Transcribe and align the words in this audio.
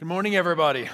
Good 0.00 0.08
morning, 0.08 0.34
everybody. 0.34 0.88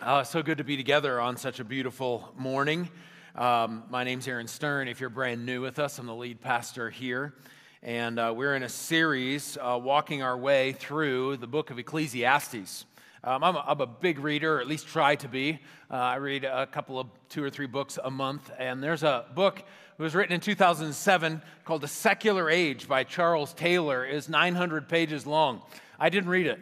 Uh, 0.00 0.24
so 0.24 0.42
good 0.42 0.56
to 0.56 0.64
be 0.64 0.78
together 0.78 1.20
on 1.20 1.36
such 1.36 1.60
a 1.60 1.64
beautiful 1.64 2.32
morning. 2.34 2.88
Um, 3.34 3.82
my 3.90 4.04
name's 4.04 4.26
Aaron 4.26 4.48
Stern. 4.48 4.88
If 4.88 5.00
you're 5.00 5.10
brand 5.10 5.44
new 5.44 5.60
with 5.60 5.78
us, 5.78 5.98
I'm 5.98 6.06
the 6.06 6.14
lead 6.14 6.40
pastor 6.40 6.88
here. 6.88 7.34
And 7.82 8.18
uh, 8.18 8.32
we're 8.34 8.56
in 8.56 8.62
a 8.62 8.70
series 8.70 9.58
uh, 9.60 9.78
walking 9.78 10.22
our 10.22 10.38
way 10.38 10.72
through 10.72 11.36
the 11.36 11.46
book 11.46 11.68
of 11.68 11.78
Ecclesiastes. 11.78 12.86
Um, 13.22 13.44
I'm, 13.44 13.54
a, 13.54 13.64
I'm, 13.68 13.80
a 13.82 13.86
big 13.86 14.18
reader, 14.18 14.56
or 14.56 14.60
at 14.62 14.66
least 14.66 14.88
try 14.88 15.14
to 15.16 15.28
be. 15.28 15.60
Uh, 15.90 15.96
I 15.96 16.14
read 16.14 16.44
a 16.44 16.66
couple 16.66 16.98
of 16.98 17.06
two 17.28 17.44
or 17.44 17.50
three 17.50 17.66
books 17.66 17.98
a 18.02 18.10
month. 18.10 18.50
And 18.58 18.82
there's 18.82 19.02
a 19.02 19.26
book 19.34 19.56
that 19.56 20.02
was 20.02 20.14
written 20.14 20.34
in 20.34 20.40
2007 20.40 21.42
called 21.66 21.82
The 21.82 21.88
Secular 21.88 22.48
Age 22.48 22.88
by 22.88 23.04
Charles 23.04 23.52
Taylor. 23.52 24.06
It 24.06 24.14
is 24.14 24.30
900 24.30 24.88
pages 24.88 25.26
long. 25.26 25.60
I 25.98 26.08
didn't 26.08 26.30
read 26.30 26.46
it. 26.46 26.60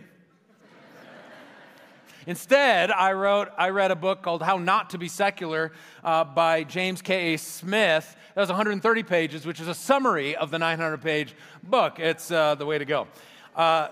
Instead, 2.28 2.90
I 2.90 3.12
wrote, 3.12 3.48
I 3.56 3.70
read 3.70 3.90
a 3.90 3.96
book 3.96 4.20
called 4.20 4.42
How 4.42 4.58
Not 4.58 4.90
to 4.90 4.98
Be 4.98 5.08
Secular 5.08 5.72
uh, 6.04 6.24
by 6.24 6.62
James 6.62 7.00
K.A. 7.00 7.38
Smith. 7.38 8.16
That 8.34 8.42
was 8.42 8.50
130 8.50 9.02
pages, 9.02 9.46
which 9.46 9.60
is 9.60 9.66
a 9.66 9.72
summary 9.72 10.36
of 10.36 10.50
the 10.50 10.58
900 10.58 11.00
page 11.00 11.34
book. 11.62 11.98
It's 11.98 12.30
uh, 12.30 12.54
the 12.56 12.66
way 12.66 12.76
to 12.76 12.84
go. 12.84 13.08
Uh, 13.56 13.88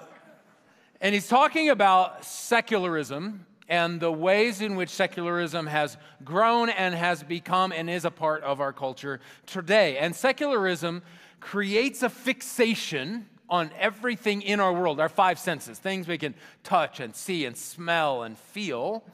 and 1.00 1.14
he's 1.14 1.28
talking 1.28 1.70
about 1.70 2.26
secularism 2.26 3.46
and 3.70 4.00
the 4.00 4.12
ways 4.12 4.60
in 4.60 4.76
which 4.76 4.90
secularism 4.90 5.66
has 5.66 5.96
grown 6.22 6.68
and 6.68 6.94
has 6.94 7.22
become 7.22 7.72
and 7.72 7.88
is 7.88 8.04
a 8.04 8.10
part 8.10 8.42
of 8.42 8.60
our 8.60 8.74
culture 8.74 9.18
today. 9.46 9.96
And 9.96 10.14
secularism 10.14 11.02
creates 11.40 12.02
a 12.02 12.10
fixation 12.10 13.28
on 13.48 13.70
everything 13.78 14.42
in 14.42 14.60
our 14.60 14.72
world, 14.72 15.00
our 15.00 15.08
five 15.08 15.38
senses, 15.38 15.78
things 15.78 16.08
we 16.08 16.18
can 16.18 16.34
touch 16.64 17.00
and 17.00 17.14
see 17.14 17.44
and 17.44 17.56
smell 17.56 18.22
and 18.22 18.36
feel. 18.38 19.04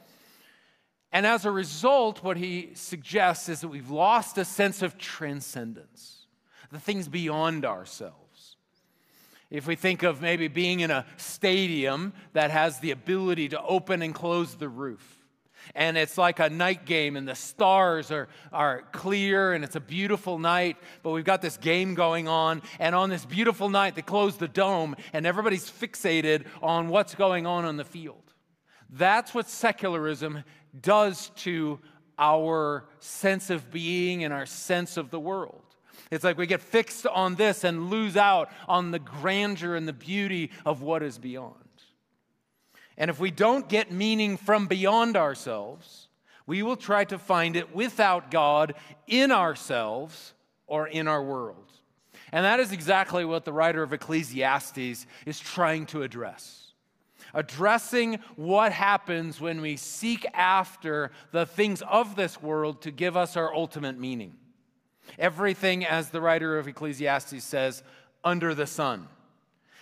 And 1.11 1.25
as 1.25 1.45
a 1.45 1.51
result, 1.51 2.23
what 2.23 2.37
he 2.37 2.71
suggests 2.73 3.47
is 3.47 3.61
that 3.61 3.67
we've 3.67 3.91
lost 3.91 4.37
a 4.37 4.45
sense 4.45 4.81
of 4.81 4.97
transcendence, 4.97 6.25
the 6.71 6.79
things 6.79 7.07
beyond 7.07 7.65
ourselves. 7.65 8.57
If 9.51 9.67
we 9.67 9.75
think 9.75 10.01
of 10.01 10.19
maybe 10.19 10.47
being 10.47 10.79
in 10.79 10.89
a 10.89 11.05
stadium 11.17 12.13
that 12.33 12.49
has 12.49 12.79
the 12.79 12.89
ability 12.89 13.49
to 13.49 13.61
open 13.61 14.01
and 14.01 14.13
close 14.13 14.55
the 14.55 14.67
roof, 14.67 15.22
and 15.75 15.97
it's 15.97 16.17
like 16.17 16.39
a 16.39 16.49
night 16.49 16.85
game 16.85 17.15
and 17.15 17.27
the 17.27 17.35
stars 17.35 18.11
are, 18.11 18.27
are 18.51 18.83
clear 18.91 19.53
and 19.53 19.63
it's 19.63 19.75
a 19.75 19.81
beautiful 19.81 20.39
night. 20.39 20.77
But 21.01 21.11
we've 21.11 21.25
got 21.25 21.41
this 21.41 21.57
game 21.57 21.95
going 21.95 22.27
on 22.27 22.61
and 22.79 22.95
on 22.95 23.09
this 23.09 23.25
beautiful 23.25 23.69
night 23.69 23.95
they 23.95 24.01
close 24.01 24.37
the 24.37 24.47
dome 24.47 24.95
and 25.13 25.25
everybody's 25.25 25.69
fixated 25.69 26.45
on 26.61 26.89
what's 26.89 27.15
going 27.15 27.45
on 27.45 27.65
on 27.65 27.77
the 27.77 27.85
field. 27.85 28.33
That's 28.89 29.33
what 29.33 29.49
secularism 29.49 30.43
does 30.79 31.31
to 31.37 31.79
our 32.19 32.85
sense 32.99 33.49
of 33.49 33.71
being 33.71 34.23
and 34.23 34.33
our 34.33 34.45
sense 34.45 34.97
of 34.97 35.09
the 35.09 35.19
world. 35.19 35.61
It's 36.11 36.23
like 36.23 36.37
we 36.37 36.45
get 36.45 36.61
fixed 36.61 37.07
on 37.07 37.35
this 37.35 37.63
and 37.63 37.89
lose 37.89 38.15
out 38.15 38.51
on 38.67 38.91
the 38.91 38.99
grandeur 38.99 39.75
and 39.75 39.87
the 39.87 39.93
beauty 39.93 40.51
of 40.63 40.81
what 40.83 41.01
is 41.01 41.17
beyond 41.17 41.62
and 42.97 43.09
if 43.09 43.19
we 43.19 43.31
don't 43.31 43.67
get 43.67 43.91
meaning 43.91 44.37
from 44.37 44.67
beyond 44.67 45.17
ourselves, 45.17 46.07
we 46.45 46.61
will 46.61 46.75
try 46.75 47.05
to 47.05 47.17
find 47.17 47.55
it 47.55 47.73
without 47.75 48.29
God 48.29 48.75
in 49.07 49.31
ourselves 49.31 50.33
or 50.67 50.87
in 50.87 51.07
our 51.07 51.23
world. 51.23 51.71
And 52.31 52.45
that 52.45 52.59
is 52.59 52.71
exactly 52.71 53.25
what 53.25 53.45
the 53.45 53.53
writer 53.53 53.83
of 53.83 53.93
Ecclesiastes 53.93 55.05
is 55.25 55.39
trying 55.39 55.85
to 55.87 56.03
address. 56.03 56.71
Addressing 57.33 58.19
what 58.35 58.71
happens 58.71 59.39
when 59.39 59.61
we 59.61 59.77
seek 59.77 60.25
after 60.33 61.11
the 61.31 61.45
things 61.45 61.81
of 61.83 62.15
this 62.15 62.41
world 62.41 62.81
to 62.81 62.91
give 62.91 63.17
us 63.17 63.37
our 63.37 63.53
ultimate 63.53 63.99
meaning. 63.99 64.33
Everything, 65.17 65.85
as 65.85 66.09
the 66.09 66.21
writer 66.21 66.57
of 66.57 66.67
Ecclesiastes 66.67 67.43
says, 67.43 67.83
under 68.23 68.53
the 68.53 68.67
sun. 68.67 69.07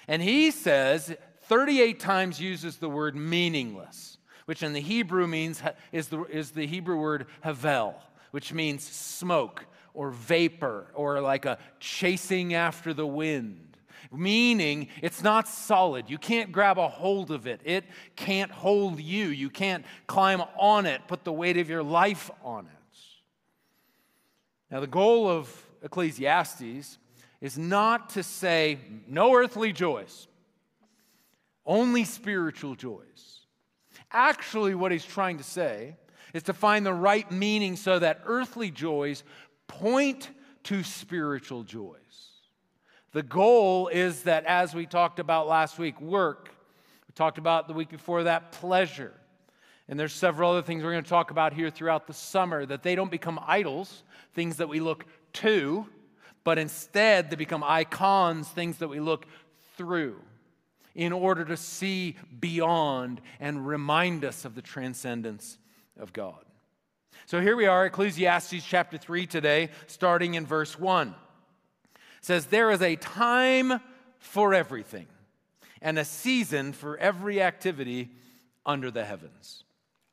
And 0.08 0.22
he 0.22 0.52
says 0.52 1.16
38 1.52 2.00
times 2.00 2.40
uses 2.40 2.78
the 2.78 2.88
word 2.88 3.14
meaningless, 3.14 4.18
which 4.46 4.64
in 4.64 4.72
the 4.72 4.80
Hebrew 4.80 5.28
means 5.28 5.62
is 5.92 6.08
the, 6.08 6.24
is 6.24 6.52
the 6.52 6.66
Hebrew 6.66 6.96
word 6.96 7.26
havel, 7.42 7.96
which 8.32 8.54
means 8.54 8.84
smoke 8.84 9.66
or 9.94 10.12
vapor 10.12 10.88
or 10.94 11.20
like 11.20 11.44
a 11.44 11.58
chasing 11.82 12.54
after 12.54 12.94
the 12.94 13.06
wind. 13.06 13.76
Meaning, 14.14 14.88
it's 15.02 15.24
not 15.24 15.46
solid. 15.46 16.10
You 16.10 16.18
can't 16.18 16.54
grab 16.54 16.78
a 16.78 16.88
hold 16.88 17.32
of 17.32 17.48
it. 17.48 17.60
It 17.66 17.84
can't 18.16 18.50
hold 18.50 19.02
you. 19.02 19.28
You 19.28 19.50
can't 19.50 19.84
climb 20.08 20.42
on 20.58 20.86
it, 20.86 21.02
put 21.10 21.26
the 21.26 21.34
weight 21.34 21.58
of 21.58 21.70
your 21.70 21.84
life 21.84 22.32
on 22.46 22.66
it. 22.66 22.98
Now, 24.72 24.80
the 24.80 24.88
goal 24.88 25.28
of 25.28 25.54
Ecclesiastes 25.84 26.98
is 27.42 27.58
not 27.58 28.12
to 28.12 28.24
say 28.24 28.80
no 29.06 29.36
earthly 29.36 29.74
joys 29.74 30.30
only 31.66 32.04
spiritual 32.04 32.76
joys. 32.76 33.42
Actually, 34.12 34.76
what 34.76 34.92
he's 34.92 35.06
trying 35.06 35.38
to 35.38 35.44
say 35.44 35.96
is 36.34 36.44
to 36.44 36.54
find 36.54 36.86
the 36.86 36.94
right 36.94 37.30
meaning 37.32 37.76
so 37.76 38.00
that 38.00 38.22
earthly 38.26 38.72
joys 38.72 39.24
point 39.68 40.30
to 40.64 40.84
spiritual 40.84 41.64
joys. 41.64 41.98
The 43.14 43.24
goal 43.24 43.90
is 43.90 44.24
that, 44.24 44.46
as 44.46 44.74
we 44.74 44.86
talked 44.86 45.20
about 45.20 45.48
last 45.48 45.78
week, 45.78 46.00
work. 46.00 46.50
We 47.08 47.14
talked 47.14 47.38
about 47.38 47.68
the 47.68 47.74
week 47.74 47.90
before 47.90 48.24
that, 48.24 48.54
pleasure. 48.54 49.14
And 49.88 50.00
there's 50.00 50.14
several 50.14 50.52
other 50.52 50.62
things 50.62 50.84
we're 50.84 50.92
going 50.92 51.04
to 51.04 51.10
talk 51.10 51.32
about 51.32 51.52
here 51.52 51.70
throughout 51.70 52.08
the 52.08 52.14
summer 52.14 52.66
that 52.66 52.84
they 52.84 52.96
don't 52.96 53.12
become 53.12 53.40
idols, 53.46 54.04
things 54.34 54.58
that 54.58 54.70
we 54.70 54.80
look 54.80 55.06
to, 55.34 55.86
but 56.46 56.58
instead 56.58 57.30
they 57.30 57.36
become 57.36 57.64
icons, 57.64 58.48
things 58.48 58.78
that 58.78 58.88
we 58.88 59.02
look 59.02 59.26
through 59.76 60.22
in 60.96 61.14
order 61.14 61.46
to 61.46 61.58
see 61.58 62.16
beyond 62.40 63.22
and 63.40 63.66
remind 63.66 64.26
us 64.26 64.46
of 64.46 64.56
the 64.56 64.62
transcendence 64.62 65.58
of 66.00 66.14
God. 66.14 66.44
So 67.26 67.40
here 67.40 67.56
we 67.56 67.66
are, 67.66 67.86
Ecclesiastes 67.86 68.66
chapter 68.66 68.98
3 68.98 69.26
today, 69.28 69.70
starting 69.88 70.34
in 70.34 70.46
verse 70.46 70.78
1. 70.78 71.10
It 71.10 71.16
says, 72.22 72.48
There 72.48 72.72
is 72.72 72.82
a 72.82 72.96
time 72.96 73.80
for 74.20 74.54
everything, 74.54 75.08
and 75.82 75.98
a 75.98 76.06
season 76.06 76.74
for 76.74 76.98
every 76.98 77.42
activity 77.42 78.10
under 78.66 78.92
the 78.92 79.06
heavens. 79.06 79.64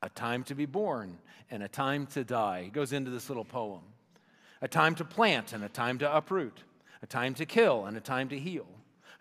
A 0.01 0.09
time 0.09 0.43
to 0.45 0.55
be 0.55 0.65
born 0.65 1.17
and 1.51 1.61
a 1.61 1.67
time 1.67 2.05
to 2.07 2.23
die. 2.23 2.63
He 2.63 2.69
goes 2.69 2.93
into 2.93 3.11
this 3.11 3.29
little 3.29 3.45
poem. 3.45 3.81
A 4.61 4.67
time 4.67 4.95
to 4.95 5.05
plant 5.05 5.51
and 5.51 5.63
a 5.63 5.69
time 5.69 5.97
to 5.99 6.15
uproot. 6.15 6.63
A 7.01 7.07
time 7.07 7.33
to 7.35 7.45
kill 7.45 7.85
and 7.85 7.97
a 7.97 8.01
time 8.01 8.29
to 8.29 8.39
heal 8.39 8.67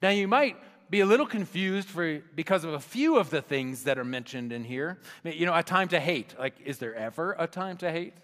Now, 0.00 0.10
you 0.10 0.28
might 0.28 0.56
be 0.90 1.00
a 1.00 1.06
little 1.06 1.26
confused 1.26 1.88
for, 1.88 2.20
because 2.34 2.64
of 2.64 2.74
a 2.74 2.80
few 2.80 3.16
of 3.16 3.30
the 3.30 3.40
things 3.40 3.84
that 3.84 3.98
are 3.98 4.04
mentioned 4.04 4.52
in 4.52 4.62
here. 4.62 4.98
You 5.24 5.46
know, 5.46 5.54
a 5.54 5.62
time 5.62 5.88
to 5.88 5.98
hate. 5.98 6.34
Like, 6.38 6.54
is 6.64 6.78
there 6.78 6.94
ever 6.94 7.34
a 7.38 7.46
time 7.46 7.78
to 7.78 7.90
hate? 7.90 8.14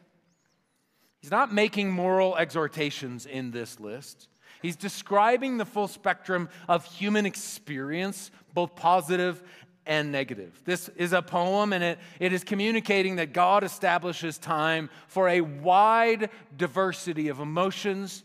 He's 1.20 1.30
not 1.30 1.52
making 1.52 1.90
moral 1.90 2.36
exhortations 2.36 3.26
in 3.26 3.50
this 3.50 3.80
list. 3.80 4.28
He's 4.62 4.76
describing 4.76 5.56
the 5.56 5.64
full 5.64 5.88
spectrum 5.88 6.48
of 6.68 6.84
human 6.84 7.26
experience, 7.26 8.30
both 8.54 8.76
positive 8.76 9.42
and 9.86 10.12
negative. 10.12 10.60
This 10.64 10.90
is 10.90 11.12
a 11.12 11.22
poem, 11.22 11.72
and 11.72 11.82
it, 11.82 11.98
it 12.20 12.32
is 12.32 12.44
communicating 12.44 13.16
that 13.16 13.32
God 13.32 13.64
establishes 13.64 14.36
time 14.36 14.90
for 15.06 15.28
a 15.28 15.40
wide 15.40 16.28
diversity 16.56 17.28
of 17.28 17.40
emotions 17.40 18.22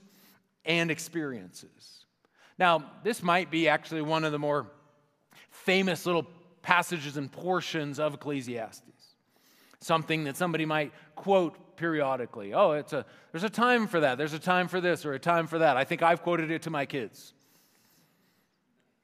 and 0.66 0.92
experiences. 0.92 1.93
Now, 2.64 2.82
this 3.04 3.22
might 3.22 3.52
be 3.52 3.68
actually 3.68 4.04
one 4.04 4.24
of 4.24 4.32
the 4.32 4.40
more 4.40 4.68
famous 5.50 6.06
little 6.06 6.26
passages 6.62 7.18
and 7.18 7.30
portions 7.30 8.00
of 8.00 8.14
Ecclesiastes. 8.14 9.16
Something 9.82 10.24
that 10.24 10.38
somebody 10.38 10.64
might 10.66 10.94
quote 11.14 11.76
periodically. 11.76 12.54
Oh, 12.54 12.72
it's 12.72 12.94
a, 12.94 13.06
there's 13.34 13.44
a 13.44 13.50
time 13.50 13.86
for 13.86 14.00
that. 14.00 14.18
There's 14.18 14.32
a 14.32 14.40
time 14.40 14.70
for 14.70 14.80
this 14.80 15.06
or 15.06 15.12
a 15.12 15.20
time 15.20 15.46
for 15.46 15.60
that. 15.60 15.76
I 15.76 15.84
think 15.84 16.02
I've 16.04 16.24
quoted 16.24 16.52
it 16.52 16.62
to 16.62 16.70
my 16.70 16.86
kids. 16.86 17.34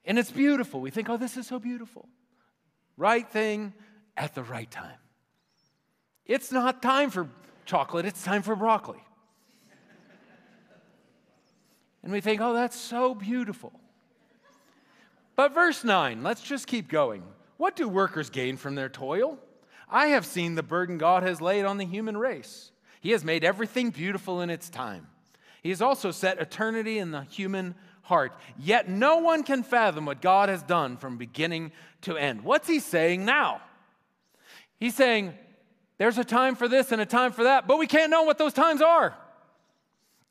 And 0.06 0.18
it's 0.18 0.32
beautiful. 0.32 0.80
We 0.80 0.90
think, 0.90 1.10
oh, 1.10 1.18
this 1.18 1.36
is 1.36 1.46
so 1.46 1.60
beautiful. 1.60 2.08
right 2.96 3.30
thing 3.30 3.74
at 4.16 4.36
the 4.36 4.44
right 4.44 4.72
time. 4.72 5.00
It's 6.26 6.54
not 6.54 6.82
time 6.82 7.10
for 7.10 7.28
chocolate, 7.66 8.06
it's 8.06 8.24
time 8.24 8.42
for 8.42 8.56
broccoli. 8.56 9.04
And 12.04 12.12
we 12.12 12.22
think, 12.22 12.42
oh, 12.42 12.54
that's 12.54 12.80
so 12.80 13.14
beautiful. 13.14 13.74
But 15.36 15.54
verse 15.54 15.84
9, 15.84 16.24
let's 16.24 16.42
just 16.42 16.68
keep 16.68 16.90
going. 16.90 17.24
What 17.58 17.76
do 17.76 17.88
workers 17.88 18.30
gain 18.30 18.58
from 18.58 18.76
their 18.76 18.90
toil? 18.90 19.38
I 19.90 20.08
have 20.08 20.26
seen 20.26 20.56
the 20.56 20.64
burden 20.64 20.98
God 20.98 21.24
has 21.24 21.42
laid 21.42 21.66
on 21.66 21.78
the 21.78 21.86
human 21.86 22.18
race. 22.18 22.72
He 23.02 23.12
has 23.12 23.24
made 23.24 23.44
everything 23.44 23.90
beautiful 23.90 24.42
in 24.42 24.50
its 24.50 24.70
time. 24.70 25.08
He 25.64 25.70
has 25.70 25.82
also 25.82 26.12
set 26.12 26.40
eternity 26.40 27.00
in 27.00 27.12
the 27.12 27.24
human 27.24 27.76
heart. 28.04 28.34
Yet 28.58 28.90
no 28.90 29.18
one 29.18 29.44
can 29.44 29.64
fathom 29.64 30.06
what 30.06 30.22
God 30.22 30.50
has 30.50 30.64
done 30.64 30.98
from 30.98 31.18
beginning 31.18 31.72
to 32.02 32.18
end. 32.18 32.44
What's 32.44 32.68
he 32.68 32.80
saying 32.80 33.26
now? 33.26 33.62
He's 34.80 34.96
saying 34.96 35.34
there's 35.98 36.18
a 36.18 36.24
time 36.24 36.56
for 36.56 36.68
this 36.68 36.92
and 36.92 37.02
a 37.02 37.06
time 37.06 37.32
for 37.32 37.44
that, 37.44 37.68
but 37.68 37.78
we 37.78 37.88
can't 37.88 38.10
know 38.10 38.24
what 38.24 38.38
those 38.38 38.54
times 38.54 38.82
are. 38.82 39.16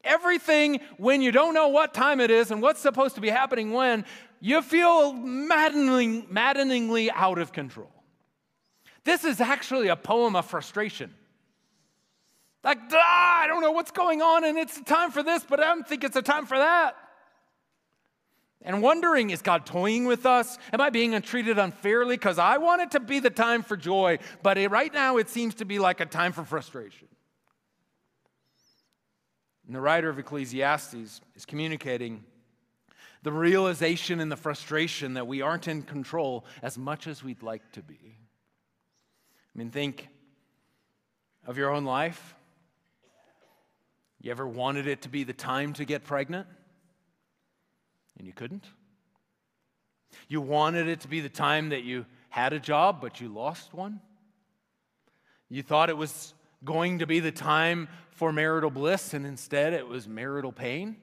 Everything, 0.09 0.81
when 0.97 1.23
you 1.23 1.31
don't 1.31 1.55
know 1.55 1.69
what 1.69 1.95
time 1.95 2.19
it 2.19 2.31
is 2.31 2.51
and 2.51 2.61
what's 2.61 2.81
supposed 2.81 3.15
to 3.15 3.21
be 3.21 3.29
happening 3.29 3.73
when, 3.73 4.05
you 4.41 4.63
feel 4.63 5.13
maddening, 5.13 6.27
maddeningly 6.31 7.11
out 7.11 7.39
of 7.39 7.53
control. 7.53 7.91
This 9.05 9.25
is 9.25 9.41
actually 9.41 9.89
a 9.89 9.97
poem 9.97 10.35
of 10.35 10.47
frustration. 10.47 11.15
Like, 12.65 12.79
ah, 12.93 13.41
I 13.41 13.47
don't 13.47 13.63
know 13.63 13.73
what's 13.73 13.91
going 13.91 14.21
on, 14.21 14.45
and 14.45 14.59
it's 14.59 14.77
a 14.79 14.85
time 14.85 15.11
for 15.11 15.23
this, 15.23 15.45
but 15.49 15.61
I 15.61 15.67
don't 15.67 15.87
think 15.87 16.05
it's 16.05 16.17
a 16.17 16.23
time 16.23 16.47
for 16.47 16.59
that. 16.59 16.97
And 18.63 18.83
wondering, 18.83 19.31
is 19.31 19.41
God 19.41 19.65
toying 19.65 20.05
with 20.05 20.27
us? 20.27 20.59
Am 20.73 20.81
I 20.81 20.91
being 20.91 21.21
treated 21.23 21.59
unfairly? 21.59 22.17
Because 22.17 22.39
I 22.39 22.59
want 22.59 22.83
it 22.83 22.91
to 22.93 23.01
be 23.01 23.21
the 23.21 23.31
time 23.31 23.63
for 23.63 23.77
joy, 23.77 24.19
but 24.43 24.59
it, 24.59 24.71
right 24.71 24.93
now 24.93 25.17
it 25.17 25.29
seems 25.29 25.55
to 25.57 25.65
be 25.65 25.79
like 25.79 26.01
a 26.01 26.07
time 26.07 26.33
for 26.33 26.45
frustration. 26.45 27.09
And 29.69 29.77
the 29.77 29.81
writer 29.83 30.09
of 30.09 30.19
Ecclesiastes 30.19 31.21
is 31.37 31.45
communicating 31.47 32.25
the 33.23 33.31
realization 33.31 34.19
and 34.19 34.33
the 34.33 34.37
frustration 34.37 35.15
that 35.15 35.27
we 35.27 35.43
aren't 35.43 35.69
in 35.69 35.83
control 35.83 36.47
as 36.63 36.79
much 36.79 37.07
as 37.07 37.23
we'd 37.23 37.43
like 37.43 37.71
to 37.73 37.83
be. 37.83 38.17
I 39.55 39.59
mean, 39.59 39.71
think 39.71 40.09
of 41.47 41.59
your 41.59 41.71
own 41.71 41.85
life. 41.85 42.35
You 44.23 44.31
ever 44.31 44.49
wanted 44.49 44.87
it 44.87 45.03
to 45.03 45.11
be 45.11 45.23
the 45.23 45.35
time 45.35 45.75
to 45.75 45.85
get 45.85 46.03
pregnant? 46.03 46.47
And 48.17 48.27
you 48.27 48.33
couldn't? 48.33 48.65
You 50.29 50.41
wanted 50.41 50.89
it 50.89 51.01
to 51.01 51.09
be 51.09 51.21
the 51.21 51.29
time 51.29 51.69
that 51.69 51.85
you 51.85 52.07
had 52.31 52.55
a 52.55 52.59
job, 52.59 53.03
but 53.03 53.21
you 53.21 53.29
lost 53.29 53.75
one? 53.75 54.01
You 55.51 55.63
thought 55.63 55.91
it 55.91 55.97
was 55.97 56.33
going 56.65 56.99
to 56.99 57.07
be 57.07 57.21
the 57.21 57.33
time 57.33 57.89
for 58.11 58.33
marital 58.33 58.71
bliss, 58.71 59.15
and 59.15 59.25
instead 59.25 59.73
it 59.73 59.87
was 59.87 60.09
marital 60.09 60.53
pain? 60.53 60.97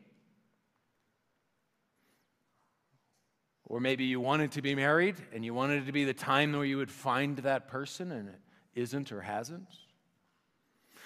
Or 3.67 3.79
maybe 3.79 4.05
you 4.05 4.19
wanted 4.19 4.51
to 4.53 4.61
be 4.61 4.75
married 4.75 5.15
and 5.33 5.43
you 5.43 5.53
wanted 5.53 5.83
it 5.83 5.85
to 5.87 5.91
be 5.91 6.05
the 6.05 6.13
time 6.13 6.53
where 6.53 6.65
you 6.65 6.77
would 6.77 6.91
find 6.91 7.37
that 7.39 7.67
person 7.67 8.11
and 8.11 8.29
it 8.29 8.39
isn't 8.75 9.11
or 9.11 9.21
hasn't. 9.21 9.67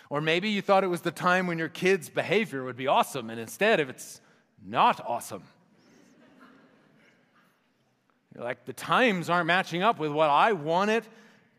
Or 0.09 0.19
maybe 0.19 0.49
you 0.49 0.61
thought 0.61 0.83
it 0.83 0.87
was 0.87 1.01
the 1.01 1.11
time 1.11 1.47
when 1.47 1.57
your 1.57 1.69
kid's 1.69 2.09
behavior 2.09 2.63
would 2.63 2.75
be 2.75 2.87
awesome, 2.87 3.29
and 3.29 3.39
instead, 3.39 3.79
if 3.79 3.89
it's 3.89 4.19
not 4.65 4.99
awesome, 5.07 5.43
like, 8.35 8.65
the 8.65 8.73
times 8.73 9.29
aren't 9.29 9.47
matching 9.47 9.83
up 9.83 9.99
with 9.99 10.11
what 10.11 10.29
I 10.29 10.53
want 10.53 10.89
it 10.91 11.03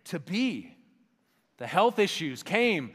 to 0.05 0.19
be. 0.19 0.75
The 1.61 1.67
health 1.67 1.99
issues 1.99 2.43
came, 2.43 2.91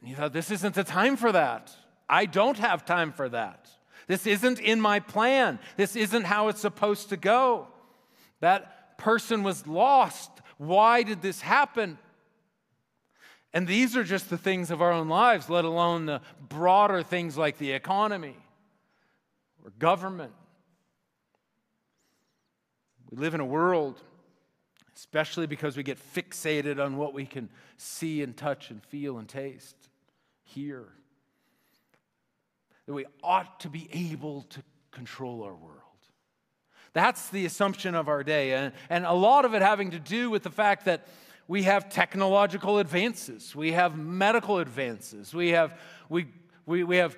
and 0.00 0.08
you 0.08 0.16
thought, 0.16 0.32
this 0.32 0.50
isn't 0.50 0.74
the 0.74 0.82
time 0.82 1.16
for 1.16 1.30
that. 1.30 1.70
I 2.08 2.24
don't 2.24 2.58
have 2.58 2.86
time 2.86 3.12
for 3.12 3.28
that. 3.28 3.70
This 4.06 4.26
isn't 4.26 4.58
in 4.58 4.80
my 4.80 4.98
plan. 4.98 5.58
This 5.76 5.94
isn't 5.94 6.24
how 6.24 6.48
it's 6.48 6.60
supposed 6.60 7.10
to 7.10 7.18
go. 7.18 7.68
That 8.40 8.96
person 8.96 9.42
was 9.42 9.66
lost. 9.66 10.30
Why 10.56 11.02
did 11.02 11.20
this 11.20 11.42
happen? 11.42 11.98
And 13.52 13.66
these 13.66 13.94
are 13.94 14.04
just 14.04 14.30
the 14.30 14.38
things 14.38 14.70
of 14.70 14.80
our 14.80 14.90
own 14.90 15.10
lives, 15.10 15.50
let 15.50 15.66
alone 15.66 16.06
the 16.06 16.22
broader 16.40 17.02
things 17.02 17.36
like 17.36 17.58
the 17.58 17.72
economy 17.72 18.36
or 19.62 19.70
government. 19.78 20.32
We 23.10 23.18
live 23.18 23.34
in 23.34 23.40
a 23.40 23.46
world, 23.46 24.00
especially 24.96 25.46
because 25.46 25.76
we 25.76 25.82
get 25.82 25.98
fixated 25.98 26.84
on 26.84 26.96
what 26.96 27.14
we 27.14 27.26
can 27.26 27.48
see 27.76 28.22
and 28.22 28.36
touch 28.36 28.70
and 28.70 28.82
feel 28.84 29.18
and 29.18 29.28
taste, 29.28 29.76
hear, 30.44 30.84
that 32.86 32.92
we 32.92 33.06
ought 33.22 33.60
to 33.60 33.68
be 33.68 33.88
able 33.92 34.42
to 34.42 34.62
control 34.90 35.42
our 35.42 35.54
world. 35.54 35.78
That's 36.92 37.30
the 37.30 37.46
assumption 37.46 37.94
of 37.94 38.08
our 38.08 38.22
day. 38.22 38.52
And, 38.52 38.72
and 38.90 39.06
a 39.06 39.12
lot 39.12 39.44
of 39.44 39.54
it 39.54 39.62
having 39.62 39.92
to 39.92 39.98
do 39.98 40.28
with 40.28 40.42
the 40.42 40.50
fact 40.50 40.84
that 40.84 41.06
we 41.48 41.62
have 41.64 41.88
technological 41.88 42.78
advances, 42.78 43.56
we 43.56 43.72
have 43.72 43.96
medical 43.96 44.58
advances, 44.58 45.34
we 45.34 45.50
have, 45.50 45.78
we, 46.08 46.26
we, 46.66 46.84
we 46.84 46.96
have 46.98 47.16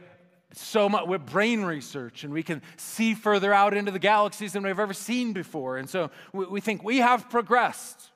so 0.57 0.89
much 0.89 1.07
with 1.07 1.27
brain 1.27 1.63
research, 1.63 2.25
and 2.25 2.33
we 2.33 2.43
can 2.43 2.63
see 2.77 3.15
further 3.15 3.53
out 3.53 3.75
into 3.75 3.91
the 3.91 3.99
galaxies 3.99 4.53
than 4.53 4.63
we've 4.63 4.79
ever 4.79 4.95
seen 4.95 5.33
before. 5.33 5.79
And 5.79 5.89
so 5.89 6.11
we, 6.33 6.47
we 6.47 6.61
think 6.61 6.83
we 6.83 6.99
have 6.99 7.29
progressed. 7.31 8.11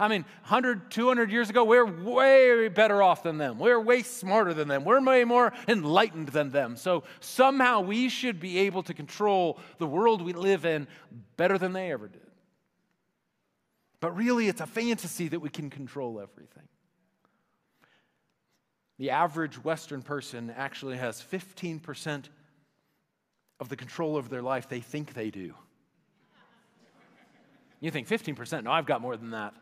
I 0.00 0.08
mean, 0.08 0.22
100, 0.42 0.90
200 0.90 1.30
years 1.30 1.50
ago, 1.50 1.64
we're 1.64 1.84
way 1.84 2.68
better 2.68 3.02
off 3.02 3.22
than 3.22 3.38
them. 3.38 3.58
We're 3.58 3.80
way 3.80 4.02
smarter 4.02 4.54
than 4.54 4.66
them. 4.66 4.84
We're 4.84 5.00
way 5.00 5.24
more 5.24 5.52
enlightened 5.68 6.28
than 6.28 6.50
them. 6.50 6.76
So 6.76 7.04
somehow 7.20 7.80
we 7.82 8.08
should 8.08 8.40
be 8.40 8.58
able 8.60 8.82
to 8.84 8.94
control 8.94 9.58
the 9.78 9.86
world 9.86 10.22
we 10.22 10.32
live 10.32 10.64
in 10.64 10.88
better 11.36 11.58
than 11.58 11.72
they 11.72 11.92
ever 11.92 12.08
did. 12.08 12.20
But 14.00 14.16
really, 14.16 14.48
it's 14.48 14.60
a 14.60 14.66
fantasy 14.66 15.28
that 15.28 15.38
we 15.38 15.48
can 15.48 15.70
control 15.70 16.20
everything. 16.20 16.64
The 19.02 19.10
average 19.10 19.56
Western 19.64 20.00
person 20.00 20.54
actually 20.56 20.96
has 20.96 21.20
15% 21.20 22.26
of 23.58 23.68
the 23.68 23.74
control 23.74 24.14
over 24.14 24.28
their 24.28 24.42
life 24.42 24.68
they 24.68 24.78
think 24.78 25.12
they 25.12 25.28
do. 25.28 25.54
You 27.80 27.90
think 27.90 28.06
15%? 28.06 28.62
No, 28.62 28.70
I've 28.70 28.86
got 28.86 29.00
more 29.00 29.16
than 29.16 29.30
that. 29.30 29.54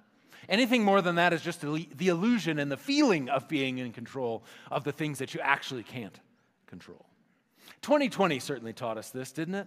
Anything 0.46 0.84
more 0.84 1.00
than 1.00 1.14
that 1.14 1.32
is 1.32 1.41
just 1.41 1.62
the 1.62 2.08
illusion 2.08 2.58
and 2.58 2.70
the 2.70 2.76
feeling 2.76 3.31
of 3.31 3.48
being 3.48 3.79
in 3.79 3.93
control 3.93 4.44
of 4.70 4.84
the 4.84 4.93
things 4.93 5.20
that 5.20 5.32
you 5.32 5.41
actually 5.41 5.84
can't 5.84 6.20
control. 6.67 7.06
2020 7.81 8.41
certainly 8.41 8.74
taught 8.74 8.98
us 8.98 9.08
this, 9.08 9.32
didn't 9.32 9.55
it? 9.55 9.67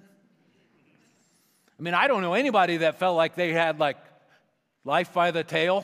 I 1.79 1.81
mean, 1.81 1.95
I 1.95 2.07
don't 2.07 2.21
know 2.21 2.35
anybody 2.35 2.77
that 2.77 2.99
felt 2.99 3.17
like 3.17 3.33
they 3.33 3.51
had 3.53 3.79
like 3.79 3.97
life 4.85 5.13
by 5.13 5.31
the 5.31 5.43
tail 5.43 5.83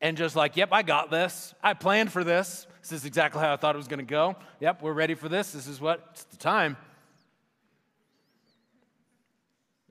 and 0.00 0.16
just 0.16 0.36
like, 0.36 0.56
yep, 0.56 0.68
I 0.70 0.82
got 0.82 1.10
this. 1.10 1.56
I 1.60 1.74
planned 1.74 2.12
for 2.12 2.22
this. 2.22 2.68
This 2.84 2.92
is 2.92 3.06
exactly 3.06 3.40
how 3.40 3.54
I 3.54 3.56
thought 3.56 3.74
it 3.74 3.78
was 3.78 3.88
going 3.88 4.00
to 4.00 4.04
go. 4.04 4.36
Yep, 4.60 4.82
we're 4.82 4.92
ready 4.92 5.14
for 5.14 5.30
this. 5.30 5.52
This 5.52 5.66
is 5.66 5.80
what, 5.80 6.06
it's 6.10 6.24
the 6.24 6.36
time. 6.36 6.76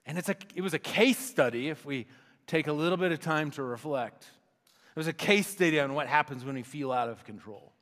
And 0.06 0.16
it's 0.16 0.28
a, 0.28 0.36
it 0.54 0.60
was 0.60 0.74
a 0.74 0.78
case 0.78 1.18
study 1.18 1.70
if 1.70 1.84
we 1.84 2.06
take 2.46 2.68
a 2.68 2.72
little 2.72 2.96
bit 2.96 3.10
of 3.10 3.18
time 3.18 3.50
to 3.52 3.64
reflect. 3.64 4.22
It 4.22 4.96
was 4.96 5.08
a 5.08 5.12
case 5.12 5.48
study 5.48 5.80
on 5.80 5.94
what 5.94 6.06
happens 6.06 6.44
when 6.44 6.54
we 6.54 6.62
feel 6.62 6.92
out 6.92 7.08
of 7.08 7.24
control. 7.24 7.72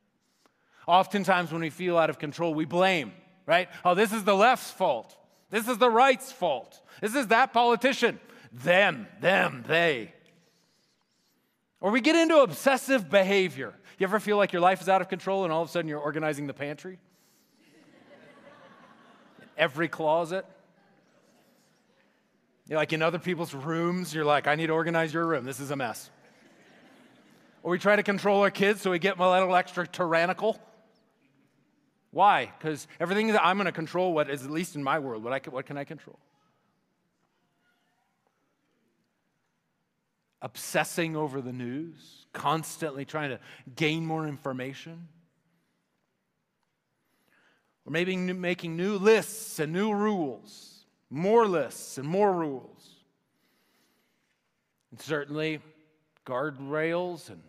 Oftentimes, 0.87 1.51
when 1.51 1.61
we 1.61 1.69
feel 1.69 1.95
out 1.95 2.09
of 2.09 2.17
control, 2.17 2.55
we 2.55 2.65
blame, 2.65 3.13
right? 3.45 3.69
Oh, 3.85 3.93
this 3.93 4.13
is 4.13 4.23
the 4.23 4.33
left's 4.33 4.71
fault. 4.71 5.15
This 5.51 5.67
is 5.67 5.77
the 5.77 5.91
right's 5.91 6.31
fault. 6.31 6.81
This 7.01 7.13
is 7.13 7.27
that 7.27 7.53
politician. 7.53 8.19
Them, 8.51 9.05
them, 9.21 9.63
they. 9.67 10.11
Or 11.79 11.91
we 11.91 12.01
get 12.01 12.15
into 12.15 12.39
obsessive 12.39 13.11
behavior. 13.11 13.75
You 13.97 14.05
ever 14.05 14.19
feel 14.19 14.37
like 14.37 14.53
your 14.53 14.61
life 14.61 14.81
is 14.81 14.89
out 14.89 15.01
of 15.01 15.09
control 15.09 15.43
and 15.43 15.53
all 15.53 15.61
of 15.61 15.69
a 15.69 15.71
sudden 15.71 15.87
you're 15.87 15.99
organizing 15.99 16.47
the 16.47 16.53
pantry? 16.53 16.99
Every 19.57 19.87
closet? 19.87 20.45
You're 22.67 22.79
like 22.79 22.93
in 22.93 23.01
other 23.01 23.19
people's 23.19 23.53
rooms, 23.53 24.13
you're 24.13 24.25
like, 24.25 24.47
I 24.47 24.55
need 24.55 24.67
to 24.67 24.73
organize 24.73 25.13
your 25.13 25.25
room. 25.25 25.45
This 25.45 25.59
is 25.59 25.69
a 25.69 25.75
mess. 25.75 26.09
or 27.61 27.71
we 27.71 27.79
try 27.79 27.95
to 27.95 28.03
control 28.03 28.41
our 28.41 28.51
kids 28.51 28.81
so 28.81 28.91
we 28.91 28.99
get 28.99 29.19
a 29.19 29.31
little 29.31 29.55
extra 29.55 29.85
tyrannical. 29.85 30.59
Why? 32.11 32.51
Because 32.57 32.87
everything 32.99 33.27
that 33.27 33.45
I'm 33.45 33.57
going 33.57 33.65
to 33.65 33.71
control, 33.71 34.13
what 34.13 34.29
is 34.29 34.43
at 34.43 34.51
least 34.51 34.75
in 34.75 34.83
my 34.83 34.99
world, 34.99 35.23
what, 35.23 35.33
I 35.33 35.39
can, 35.39 35.53
what 35.53 35.65
can 35.65 35.77
I 35.77 35.83
control? 35.83 36.19
obsessing 40.43 41.15
over 41.15 41.41
the 41.41 41.53
news, 41.53 42.22
constantly 42.33 43.05
trying 43.05 43.29
to 43.29 43.39
gain 43.75 44.05
more 44.05 44.27
information. 44.27 45.07
Or 47.85 47.91
maybe 47.91 48.15
making 48.15 48.75
new 48.75 48.97
lists 48.97 49.59
and 49.59 49.71
new 49.71 49.93
rules, 49.93 50.85
more 51.09 51.47
lists 51.47 51.97
and 51.97 52.07
more 52.07 52.31
rules. 52.31 52.89
And 54.91 54.99
certainly, 54.99 55.59
guardrails 56.25 57.29
and 57.29 57.41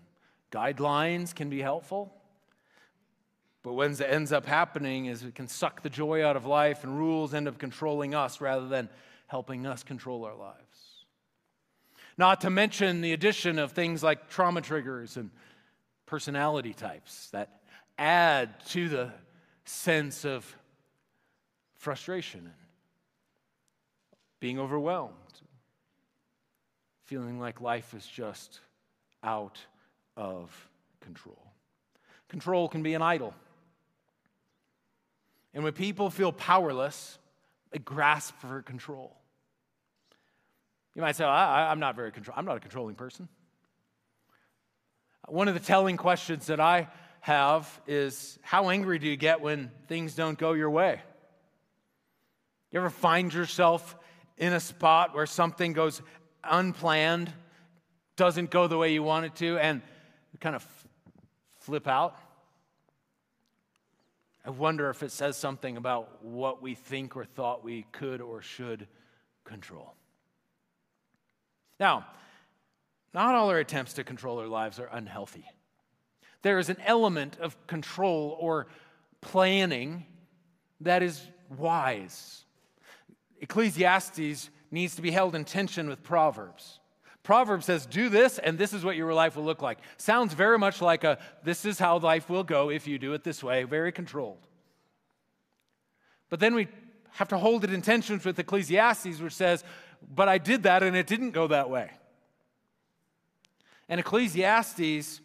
guidelines 0.51 1.35
can 1.35 1.51
be 1.51 1.61
helpful. 1.61 2.13
But 3.63 3.73
what 3.75 4.01
ends 4.01 4.33
up 4.33 4.45
happening 4.45 5.07
is 5.07 5.23
it 5.23 5.35
can 5.35 5.49
suck 5.49 5.83
the 5.83 5.91
joy 5.91 6.25
out 6.25 6.37
of 6.37 6.45
life, 6.45 6.85
and 6.85 6.99
rules 6.99 7.33
end 7.33 7.49
up 7.49 7.59
controlling 7.59 8.15
us 8.15 8.41
rather 8.41 8.69
than 8.69 8.89
helping 9.27 9.67
us 9.67 9.83
control 9.83 10.25
our 10.25 10.35
lives. 10.35 10.64
Not 12.17 12.43
to 12.43 12.51
mention 12.51 13.01
the 13.01 13.13
addition 13.13 13.59
of 13.59 13.73
things 13.73 14.03
like 14.03 14.29
trauma 14.29 14.61
triggers 14.61 15.17
and 15.17 15.31
personality 16.07 16.73
types 16.73 17.31
that 17.31 17.61
add 17.99 18.61
to 18.67 18.89
the 18.89 19.13
sense 19.65 20.25
of 20.25 20.57
frustration 21.75 22.41
and 22.41 22.55
being 24.41 24.59
overwhelmed, 24.59 25.15
feeling 27.05 27.41
like 27.41 27.61
life 27.61 27.95
is 27.95 28.07
just 28.07 28.61
out 29.23 29.59
of 30.17 30.51
control. 31.01 31.39
Control 32.29 32.69
can 32.69 32.83
be 32.83 32.95
an 32.95 33.03
idol. 33.03 33.35
And 35.53 35.65
when 35.65 35.73
people 35.73 36.11
feel 36.11 36.33
powerless, 36.33 37.19
they 37.71 37.79
grasp 37.79 38.35
for 38.37 38.63
control. 38.63 39.17
You 40.95 41.03
might 41.03 41.17
say, 41.17 41.25
I, 41.25 41.73
am 41.73 41.81
not 41.81 41.97
very 41.97 42.13
control. 42.13 42.35
I'm 42.39 42.45
not 42.45 42.57
a 42.57 42.61
controlling 42.61 42.95
person. 42.95 43.29
One 45.27 45.49
of 45.49 45.55
the 45.55 45.61
telling 45.61 45.97
questions 45.97 46.47
that 46.47 46.61
I 46.61 46.89
have 47.21 47.81
is 47.87 48.39
how 48.43 48.69
angry 48.69 48.99
do 48.99 49.09
you 49.09 49.17
get 49.17 49.41
when 49.41 49.71
things 49.89 50.15
don't 50.15 50.39
go 50.39 50.53
your 50.53 50.71
way? 50.71 51.01
You 52.71 52.81
ever 52.81 52.91
find 52.91 53.33
yourself 53.33 53.97
in 54.37 54.53
a 54.53 54.61
spot 54.61 55.15
where 55.15 55.27
something 55.27 55.73
goes 55.73 56.03
unplanned, 56.43 57.33
doesn't 58.17 58.51
go 58.51 58.67
the 58.67 58.77
way 58.77 58.93
you 58.93 59.03
want 59.03 59.27
it 59.27 59.35
to, 59.37 59.59
and 59.59 59.81
kind 60.41 60.55
of 60.55 60.67
flip 61.61 61.89
out? 61.89 62.17
I 64.45 64.51
wonder 64.51 64.91
if 64.91 65.03
it 65.03 65.11
says 65.11 65.39
something 65.39 65.79
about 65.79 66.23
what 66.23 66.61
we 66.61 66.75
think 66.75 67.17
or 67.17 67.25
thought 67.25 67.65
we 67.65 67.87
could 67.93 68.21
or 68.21 68.43
should 68.43 68.87
control. 69.45 69.95
Now, 71.79 72.07
not 73.13 73.35
all 73.35 73.51
our 73.51 73.59
attempts 73.59 73.95
to 73.95 74.05
control 74.05 74.39
our 74.39 74.47
lives 74.47 74.81
are 74.81 74.89
unhealthy. 74.93 75.45
There 76.43 76.59
is 76.59 76.69
an 76.69 76.77
element 76.85 77.39
of 77.41 77.57
control 77.67 78.37
or 78.41 78.67
planning 79.21 80.05
that 80.81 81.03
is 81.03 81.21
wise. 81.57 82.45
Ecclesiastes 83.41 84.51
needs 84.71 84.97
to 84.97 85.03
be 85.03 85.11
held 85.11 85.35
in 85.35 85.45
tension 85.45 85.89
with 85.89 86.03
Proverbs. 86.03 86.81
Proverbs 87.23 87.65
says, 87.65 87.87
Do 87.87 88.11
this, 88.11 88.39
and 88.39 88.59
this 88.59 88.75
is 88.75 88.85
what 88.85 88.97
your 88.97 89.15
life 89.15 89.37
will 89.37 89.45
look 89.45 89.63
like. 89.63 89.79
Sounds 89.97 90.35
very 90.35 90.59
much 90.59 90.83
like 90.83 91.05
a 91.05 91.19
this 91.43 91.65
is 91.65 91.79
how 91.79 91.99
life 91.99 92.29
will 92.29 92.45
go 92.45 92.71
if 92.71 92.87
you 92.87 92.99
do 92.99 93.15
it 93.15 93.25
this 93.25 93.43
way, 93.43 93.65
very 93.65 93.93
controlled. 93.93 94.47
But 96.29 96.41
then 96.41 96.55
we 96.55 96.69
have 97.13 97.29
to 97.29 97.39
hold 97.39 97.65
it 97.65 97.73
in 97.73 97.81
tension 97.81 98.21
with 98.23 98.39
Ecclesiastes, 98.39 99.21
which 99.21 99.33
says, 99.33 99.65
But 100.13 100.29
I 100.29 100.39
did 100.39 100.65
that 100.65 100.83
and 100.83 100.97
it 100.97 101.07
didn't 101.07 101.31
go 101.31 101.49
that 101.49 101.71
way. 101.71 101.91
And 103.89 104.01
Ecclesiastes 104.01 105.21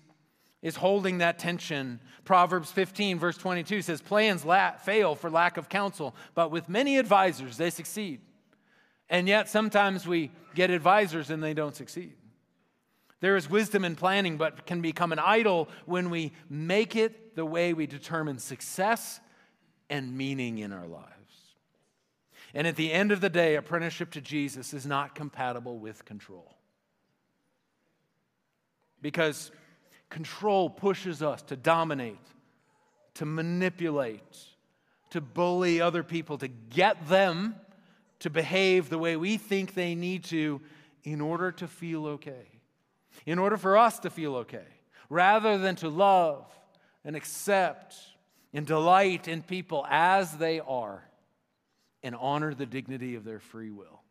is 0.61 0.75
holding 0.75 1.19
that 1.19 1.39
tension. 1.39 1.99
Proverbs 2.25 2.71
15, 2.71 3.17
verse 3.17 3.37
22 3.37 3.81
says, 3.81 4.01
Plans 4.01 4.43
la- 4.43 4.71
fail 4.77 5.15
for 5.15 5.29
lack 5.29 5.57
of 5.57 5.69
counsel, 5.69 6.15
but 6.35 6.51
with 6.51 6.67
many 6.67 6.97
advisors 6.97 7.57
they 7.57 7.69
succeed. 7.69 8.21
And 9.09 9.27
yet, 9.27 9.49
sometimes 9.49 10.05
we 10.05 10.31
get 10.53 10.69
advisors 10.69 11.29
and 11.29 11.41
they 11.41 11.53
don't 11.53 11.75
succeed. 11.75 12.13
There 13.21 13.35
is 13.35 13.49
wisdom 13.49 13.83
in 13.83 13.95
planning, 13.95 14.37
but 14.37 14.65
can 14.65 14.81
become 14.81 15.11
an 15.11 15.19
idol 15.19 15.67
when 15.85 16.09
we 16.09 16.31
make 16.49 16.95
it 16.95 17.35
the 17.35 17.45
way 17.45 17.73
we 17.73 17.87
determine 17.87 18.39
success 18.39 19.19
and 19.89 20.15
meaning 20.15 20.59
in 20.59 20.71
our 20.71 20.87
lives. 20.87 21.18
And 22.53 22.65
at 22.65 22.75
the 22.75 22.91
end 22.91 23.11
of 23.11 23.21
the 23.21 23.29
day, 23.29 23.55
apprenticeship 23.55 24.11
to 24.11 24.21
Jesus 24.21 24.73
is 24.73 24.85
not 24.85 25.15
compatible 25.15 25.77
with 25.77 26.05
control. 26.05 26.55
Because 29.01 29.51
control 30.09 30.69
pushes 30.69 31.21
us 31.21 31.41
to 31.43 31.55
dominate, 31.55 32.17
to 33.15 33.25
manipulate, 33.25 34.37
to 35.11 35.21
bully 35.21 35.79
other 35.79 36.03
people, 36.03 36.37
to 36.39 36.47
get 36.47 37.07
them 37.07 37.55
to 38.19 38.29
behave 38.29 38.89
the 38.89 38.97
way 38.97 39.15
we 39.15 39.37
think 39.37 39.73
they 39.73 39.95
need 39.95 40.23
to 40.25 40.61
in 41.03 41.21
order 41.21 41.51
to 41.51 41.67
feel 41.67 42.05
okay, 42.05 42.59
in 43.25 43.39
order 43.39 43.57
for 43.57 43.77
us 43.77 43.99
to 43.99 44.09
feel 44.09 44.35
okay, 44.35 44.65
rather 45.09 45.57
than 45.57 45.75
to 45.75 45.87
love 45.87 46.45
and 47.05 47.15
accept 47.15 47.95
and 48.53 48.65
delight 48.65 49.27
in 49.27 49.41
people 49.41 49.85
as 49.89 50.37
they 50.37 50.59
are 50.59 51.08
and 52.03 52.15
honor 52.15 52.53
the 52.53 52.65
dignity 52.65 53.15
of 53.15 53.23
their 53.23 53.39
free 53.39 53.71
will. 53.71 54.01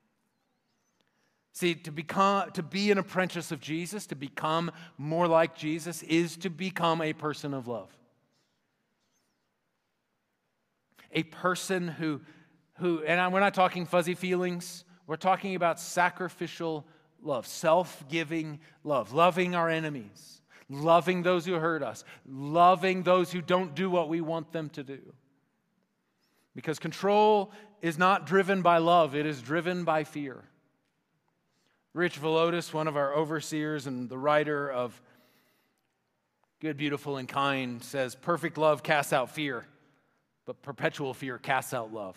See, 1.52 1.75
to 1.75 1.90
become 1.90 2.50
to 2.52 2.62
be 2.62 2.90
an 2.90 2.99
apprentice 2.99 3.50
of 3.50 3.61
Jesus, 3.61 4.07
to 4.07 4.14
become 4.14 4.71
more 4.97 5.26
like 5.26 5.57
Jesus 5.57 6.02
is 6.04 6.37
to 6.38 6.50
become 6.50 7.02
a 7.02 7.12
person 7.12 7.52
of 7.52 7.66
love. 7.66 7.90
A 11.12 11.25
person 11.25 11.88
who 11.88 12.21
who, 12.78 13.02
and 13.02 13.33
we're 13.33 13.40
not 13.40 13.54
talking 13.54 13.87
fuzzy 13.87 14.14
feelings, 14.14 14.85
we're 15.07 15.16
talking 15.16 15.54
about 15.54 15.80
sacrificial 15.80 16.87
love, 17.23 17.47
self 17.47 18.04
giving 18.09 18.61
love, 18.85 19.12
loving 19.12 19.54
our 19.54 19.68
enemies, 19.68 20.42
loving 20.68 21.23
those 21.23 21.45
who 21.45 21.54
hurt 21.54 21.83
us, 21.83 22.04
loving 22.26 23.02
those 23.02 23.33
who 23.33 23.40
don't 23.40 23.75
do 23.75 23.90
what 23.90 24.09
we 24.09 24.21
want 24.21 24.52
them 24.52 24.68
to 24.71 24.83
do. 24.83 25.00
Because 26.54 26.78
control 26.78 27.52
is 27.82 27.99
not 27.99 28.26
driven 28.26 28.62
by 28.62 28.78
love, 28.78 29.14
it 29.14 29.26
is 29.26 29.40
driven 29.40 29.85
by 29.85 30.04
fear. 30.04 30.42
Rich 31.94 32.20
Villodas, 32.20 32.73
one 32.73 32.87
of 32.87 32.97
our 32.97 33.14
overseers 33.14 33.87
and 33.87 34.08
the 34.08 34.18
writer 34.18 34.70
of 34.70 35.00
Good, 36.61 36.76
Beautiful, 36.76 37.16
and 37.16 37.28
Kind, 37.28 37.82
says 37.82 38.14
perfect 38.14 38.58
love 38.58 38.82
casts 38.82 39.12
out 39.12 39.30
fear, 39.30 39.64
but 40.44 40.61
perpetual 40.62 41.14
fear 41.14 41.38
casts 41.38 41.73
out 41.73 41.92
love. 41.92 42.16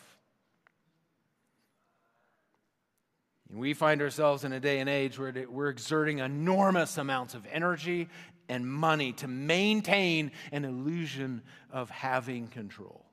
And 3.49 3.59
we 3.59 3.73
find 3.73 4.01
ourselves 4.01 4.43
in 4.43 4.53
a 4.53 4.59
day 4.59 4.79
and 4.79 4.89
age 4.89 5.19
where 5.19 5.33
we're 5.49 5.69
exerting 5.69 6.19
enormous 6.19 6.97
amounts 6.97 7.33
of 7.33 7.45
energy 7.51 8.07
and 8.47 8.65
money 8.65 9.13
to 9.13 9.27
maintain 9.27 10.31
an 10.51 10.65
illusion 10.65 11.41
of 11.71 11.89
having 11.89 12.47
control. 12.47 13.05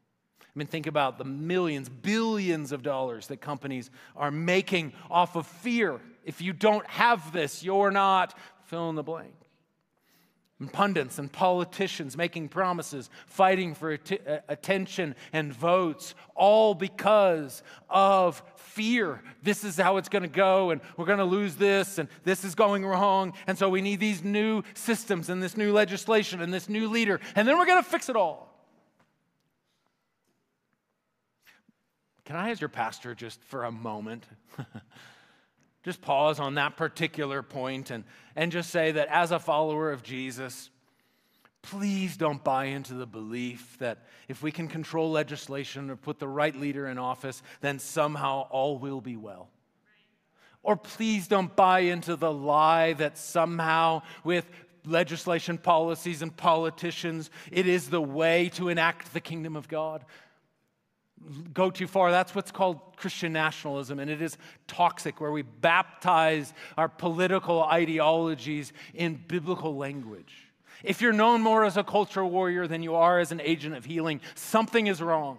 I 0.59 0.63
mean, 0.67 0.67
think 0.67 0.89
about 0.89 1.19
the 1.19 1.25
millions, 1.25 1.89
billions 1.89 2.73
of 2.73 2.83
dollars 2.83 3.29
that 3.29 3.41
companies 3.41 3.93
are 4.17 4.33
making 4.33 4.93
off 5.09 5.37
of 5.37 5.47
fear. 5.47 6.01
If 6.25 6.41
you 6.41 6.53
don't 6.53 6.85
have 6.89 7.33
this, 7.33 7.63
you're 7.63 7.93
not 7.93 8.37
fill 8.65 8.91
in 8.91 8.97
the 8.97 9.05
blank. 9.05 9.35
And 10.59 10.73
pundits 10.73 11.21
and 11.21 11.31
politicians 11.31 12.17
making 12.17 12.49
promises, 12.49 13.09
fighting 13.29 13.73
for 13.73 13.93
uh, 13.93 14.39
attention 14.49 15.15
and 15.33 15.53
votes, 15.53 16.17
all 16.35 16.75
because 16.75 17.63
of 17.89 18.43
fear. 18.57 19.23
This 19.45 19.63
is 19.63 19.77
how 19.77 19.99
it's 19.99 20.09
going 20.09 20.25
to 20.25 20.29
go, 20.29 20.71
and 20.71 20.81
we're 20.97 21.07
going 21.07 21.19
to 21.19 21.25
lose 21.25 21.55
this, 21.55 21.99
and 21.99 22.09
this 22.25 22.43
is 22.43 22.57
going 22.57 22.85
wrong. 22.85 23.33
And 23.47 23.57
so 23.57 23.69
we 23.69 23.81
need 23.81 24.01
these 24.01 24.25
new 24.25 24.65
systems, 24.75 25.29
and 25.29 25.41
this 25.41 25.57
new 25.57 25.73
legislation, 25.73 26.43
and 26.43 26.53
this 26.53 26.69
new 26.69 26.89
leader, 26.89 27.21
and 27.37 27.47
then 27.47 27.57
we're 27.59 27.67
going 27.67 27.81
to 27.81 27.89
fix 27.89 28.09
it 28.09 28.17
all. 28.17 28.48
Can 32.29 32.37
I, 32.37 32.51
as 32.51 32.61
your 32.61 32.69
pastor, 32.69 33.15
just 33.15 33.43
for 33.45 33.65
a 33.65 33.73
moment, 33.73 34.27
just 35.83 36.03
pause 36.03 36.39
on 36.39 36.57
that 36.57 36.77
particular 36.77 37.43
point 37.43 37.91
and, 37.91 38.05
and 38.37 38.53
just 38.53 38.69
say 38.69 38.93
that 38.93 39.09
as 39.09 39.33
a 39.33 39.39
follower 39.39 39.91
of 39.91 40.03
Jesus, 40.03 40.71
Please 41.63 42.17
don't 42.17 42.43
buy 42.43 42.67
into 42.67 42.95
the 42.95 43.07
belief 43.07 43.77
that 43.79 44.07
if 44.29 44.43
we 44.43 44.53
can 44.53 44.69
control 44.69 45.11
legislation 45.11 45.91
or 45.91 45.97
put 45.97 46.19
the 46.19 46.29
right 46.29 46.55
leader 46.55 46.87
in 46.87 46.99
office, 46.99 47.43
then 47.61 47.79
somehow 47.79 48.47
all 48.51 48.79
will 48.79 49.01
be 49.01 49.17
well. 49.17 49.51
Or 50.63 50.77
please 50.77 51.27
don't 51.27 51.55
buy 51.55 51.81
into 51.81 52.17
the 52.17 52.33
lie 52.33 52.93
that 52.95 53.19
somehow 53.19 54.03
with 54.23 54.49
legislation, 54.87 55.59
policies, 55.59 56.23
and 56.23 56.35
politicians, 56.35 57.29
it 57.51 57.67
is 57.67 57.91
the 57.91 58.01
way 58.01 58.49
to 58.51 58.69
enact 58.69 59.13
the 59.13 59.21
kingdom 59.21 59.57
of 59.57 59.69
God. 59.69 60.05
Go 61.53 61.71
too 61.71 61.87
far. 61.87 62.11
That's 62.11 62.35
what's 62.35 62.51
called 62.51 62.81
Christian 62.97 63.33
nationalism, 63.33 63.99
and 63.99 64.11
it 64.11 64.23
is 64.23 64.39
toxic, 64.67 65.21
where 65.21 65.31
we 65.31 65.43
baptize 65.43 66.53
our 66.77 66.89
political 66.89 67.63
ideologies 67.63 68.73
in 68.95 69.21
biblical 69.29 69.77
language. 69.77 70.49
If 70.83 71.01
you're 71.01 71.13
known 71.13 71.43
more 71.43 71.65
as 71.65 71.77
a 71.77 71.85
culture 71.85 72.25
warrior 72.25 72.67
than 72.67 72.83
you 72.83 72.95
are 72.95 73.19
as 73.19 73.33
an 73.33 73.41
agent 73.41 73.75
of 73.75 73.85
healing, 73.85 74.21
something 74.35 74.87
is 74.87 75.03
wrong. 75.03 75.39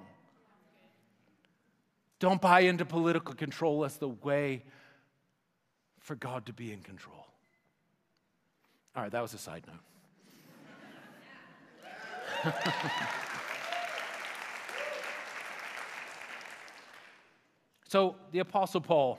Don't 2.19 2.41
buy 2.41 2.61
into 2.61 2.85
political 2.85 3.33
control 3.33 3.85
as 3.85 3.97
the 3.97 4.09
way 4.09 4.63
for 5.99 6.15
God 6.15 6.45
to 6.47 6.53
be 6.53 6.73
in 6.73 6.81
control. 6.81 7.27
All 8.95 9.03
right, 9.03 9.11
that 9.11 9.21
was 9.21 9.33
a 9.33 9.37
side 9.37 9.63
note. 9.67 9.75
so 17.89 18.15
the 18.31 18.37
Apostle 18.37 18.81
Paul 18.81 19.17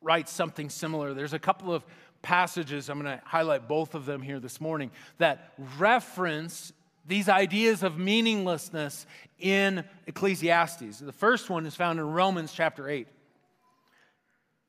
writes 0.00 0.30
something 0.30 0.70
similar. 0.70 1.12
There's 1.12 1.32
a 1.32 1.40
couple 1.40 1.74
of 1.74 1.84
passages, 2.22 2.88
I'm 2.88 3.00
going 3.00 3.18
to 3.18 3.24
highlight 3.26 3.66
both 3.66 3.96
of 3.96 4.06
them 4.06 4.22
here 4.22 4.38
this 4.38 4.60
morning, 4.60 4.92
that 5.18 5.52
reference 5.76 6.72
these 7.04 7.28
ideas 7.28 7.82
of 7.82 7.98
meaninglessness 7.98 9.06
in 9.40 9.82
Ecclesiastes. 10.06 11.00
The 11.00 11.12
first 11.12 11.50
one 11.50 11.66
is 11.66 11.74
found 11.74 11.98
in 11.98 12.06
Romans 12.06 12.52
chapter 12.52 12.88
8. 12.88 13.08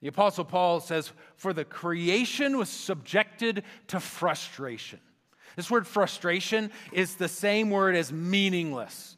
The 0.01 0.07
Apostle 0.07 0.43
Paul 0.43 0.79
says, 0.79 1.11
For 1.35 1.53
the 1.53 1.63
creation 1.63 2.57
was 2.57 2.69
subjected 2.69 3.63
to 3.87 3.99
frustration. 3.99 4.99
This 5.55 5.69
word 5.69 5.85
frustration 5.85 6.71
is 6.91 7.15
the 7.15 7.29
same 7.29 7.69
word 7.69 7.95
as 7.95 8.11
meaningless. 8.11 9.14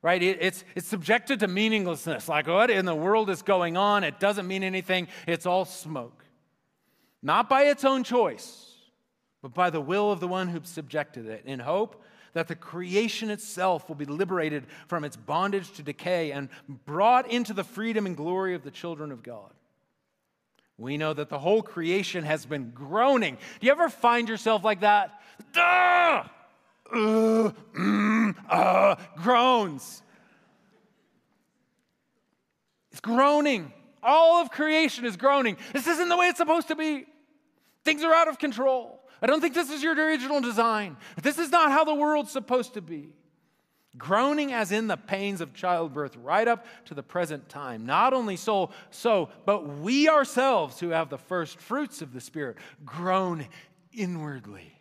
Right? 0.00 0.22
it's, 0.22 0.64
it's 0.76 0.86
subjected 0.86 1.40
to 1.40 1.48
meaninglessness. 1.48 2.28
Like, 2.28 2.46
what 2.46 2.70
in 2.70 2.84
the 2.84 2.94
world 2.94 3.30
is 3.30 3.42
going 3.42 3.76
on? 3.76 4.04
It 4.04 4.20
doesn't 4.20 4.46
mean 4.46 4.62
anything. 4.62 5.08
It's 5.26 5.44
all 5.44 5.64
smoke. 5.64 6.24
Not 7.20 7.48
by 7.48 7.62
its 7.64 7.84
own 7.84 8.04
choice, 8.04 8.74
but 9.42 9.54
by 9.54 9.70
the 9.70 9.80
will 9.80 10.12
of 10.12 10.20
the 10.20 10.28
one 10.28 10.48
who 10.48 10.60
subjected 10.62 11.26
it, 11.26 11.42
in 11.44 11.58
hope 11.58 12.02
that 12.32 12.46
the 12.46 12.54
creation 12.54 13.30
itself 13.30 13.88
will 13.88 13.96
be 13.96 14.04
liberated 14.04 14.66
from 14.86 15.02
its 15.02 15.16
bondage 15.16 15.72
to 15.72 15.82
decay 15.82 16.30
and 16.30 16.48
brought 16.86 17.28
into 17.30 17.52
the 17.52 17.64
freedom 17.64 18.06
and 18.06 18.16
glory 18.16 18.54
of 18.54 18.62
the 18.62 18.70
children 18.70 19.10
of 19.10 19.22
God. 19.24 19.52
We 20.76 20.96
know 20.96 21.12
that 21.12 21.28
the 21.28 21.40
whole 21.40 21.62
creation 21.62 22.22
has 22.22 22.46
been 22.46 22.70
groaning. 22.70 23.36
Do 23.58 23.66
you 23.66 23.72
ever 23.72 23.88
find 23.88 24.28
yourself 24.28 24.62
like 24.62 24.80
that? 24.80 25.20
Duh! 25.52 26.22
Mm, 26.92 28.34
uh, 28.48 28.96
groans. 29.16 30.02
It's 32.90 33.00
groaning. 33.00 33.72
All 34.02 34.40
of 34.40 34.50
creation 34.50 35.04
is 35.04 35.16
groaning. 35.16 35.56
This 35.72 35.86
isn't 35.86 36.08
the 36.08 36.16
way 36.16 36.28
it's 36.28 36.38
supposed 36.38 36.68
to 36.68 36.76
be. 36.76 37.06
Things 37.84 38.02
are 38.02 38.14
out 38.14 38.28
of 38.28 38.38
control. 38.38 39.00
I 39.20 39.26
don't 39.26 39.40
think 39.40 39.54
this 39.54 39.70
is 39.70 39.82
your 39.82 39.94
original 39.94 40.40
design. 40.40 40.96
This 41.22 41.38
is 41.38 41.50
not 41.50 41.72
how 41.72 41.84
the 41.84 41.94
world's 41.94 42.30
supposed 42.30 42.74
to 42.74 42.80
be. 42.80 43.12
Groaning 43.96 44.52
as 44.52 44.70
in 44.70 44.86
the 44.86 44.96
pains 44.96 45.40
of 45.40 45.54
childbirth 45.54 46.16
right 46.16 46.46
up 46.46 46.66
to 46.86 46.94
the 46.94 47.02
present 47.02 47.48
time. 47.48 47.84
Not 47.84 48.12
only 48.12 48.36
so, 48.36 48.70
so, 48.90 49.30
but 49.44 49.66
we 49.66 50.08
ourselves 50.08 50.78
who 50.78 50.90
have 50.90 51.08
the 51.08 51.18
first 51.18 51.58
fruits 51.58 52.00
of 52.00 52.12
the 52.12 52.20
Spirit 52.20 52.58
groan 52.84 53.46
inwardly 53.92 54.80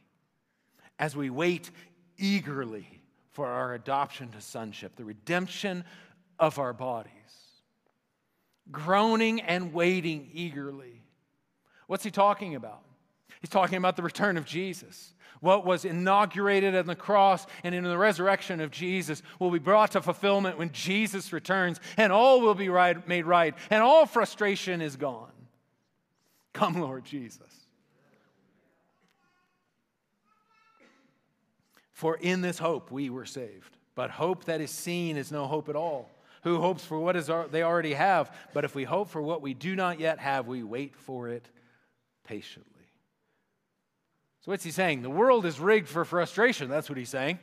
as 1.00 1.16
we 1.16 1.30
wait 1.30 1.72
eagerly 2.18 2.88
for 3.32 3.48
our 3.48 3.74
adoption 3.74 4.30
to 4.30 4.42
sonship, 4.42 4.96
the 4.96 5.06
redemption 5.06 5.84
of 6.40 6.60
our 6.60 6.74
bodies. 6.74 7.12
Groaning 8.72 9.42
and 9.42 9.74
waiting 9.74 10.30
eagerly. 10.34 11.04
What's 11.88 12.04
he 12.04 12.12
talking 12.12 12.56
about? 12.56 12.84
He's 13.42 13.50
talking 13.50 13.78
about 13.78 13.96
the 13.96 14.02
return 14.02 14.38
of 14.38 14.46
Jesus. 14.46 15.14
What 15.40 15.66
was 15.66 15.86
inaugurated 15.86 16.76
on 16.76 16.88
the 16.88 16.96
cross 16.96 17.46
and 17.64 17.76
in 17.76 17.84
the 17.84 17.98
resurrection 17.98 18.60
of 18.60 18.72
Jesus 18.72 19.22
will 19.40 19.52
be 19.52 19.60
brought 19.60 19.92
to 19.92 20.02
fulfillment 20.02 20.58
when 20.58 20.72
Jesus 20.72 21.32
returns, 21.32 21.80
and 21.96 22.12
all 22.12 22.42
will 22.42 22.56
be 22.56 22.70
right, 22.70 23.08
made 23.08 23.26
right, 23.26 23.54
and 23.70 23.84
all 23.84 24.06
frustration 24.06 24.82
is 24.82 24.96
gone. 24.96 25.32
Come, 26.54 26.82
Lord 26.82 27.06
Jesus. 27.06 27.67
For 31.98 32.16
in 32.16 32.42
this 32.42 32.60
hope 32.60 32.92
we 32.92 33.10
were 33.10 33.26
saved. 33.26 33.76
But 33.96 34.12
hope 34.12 34.46
that 34.46 34.62
is 34.62 34.70
seen 34.70 35.18
is 35.18 35.32
no 35.32 35.48
hope 35.48 35.68
at 35.68 35.76
all. 35.76 36.12
Who 36.44 36.62
hopes 36.62 36.86
for 36.86 37.00
what 37.00 37.16
is 37.16 37.32
they 37.50 37.64
already 37.64 37.96
have? 37.96 38.32
But 38.54 38.66
if 38.66 38.76
we 38.76 38.84
hope 38.84 39.10
for 39.10 39.20
what 39.20 39.42
we 39.42 39.56
do 39.56 39.76
not 39.76 40.00
yet 40.00 40.20
have, 40.20 40.46
we 40.46 40.62
wait 40.62 40.96
for 40.96 41.28
it 41.28 41.50
patiently. 42.24 42.86
So, 44.42 44.52
what's 44.52 44.64
he 44.64 44.70
saying? 44.70 45.02
The 45.02 45.10
world 45.10 45.44
is 45.44 45.60
rigged 45.60 45.88
for 45.88 46.06
frustration. 46.06 46.70
That's 46.70 46.88
what 46.88 47.00
he's 47.00 47.10
saying. 47.10 47.40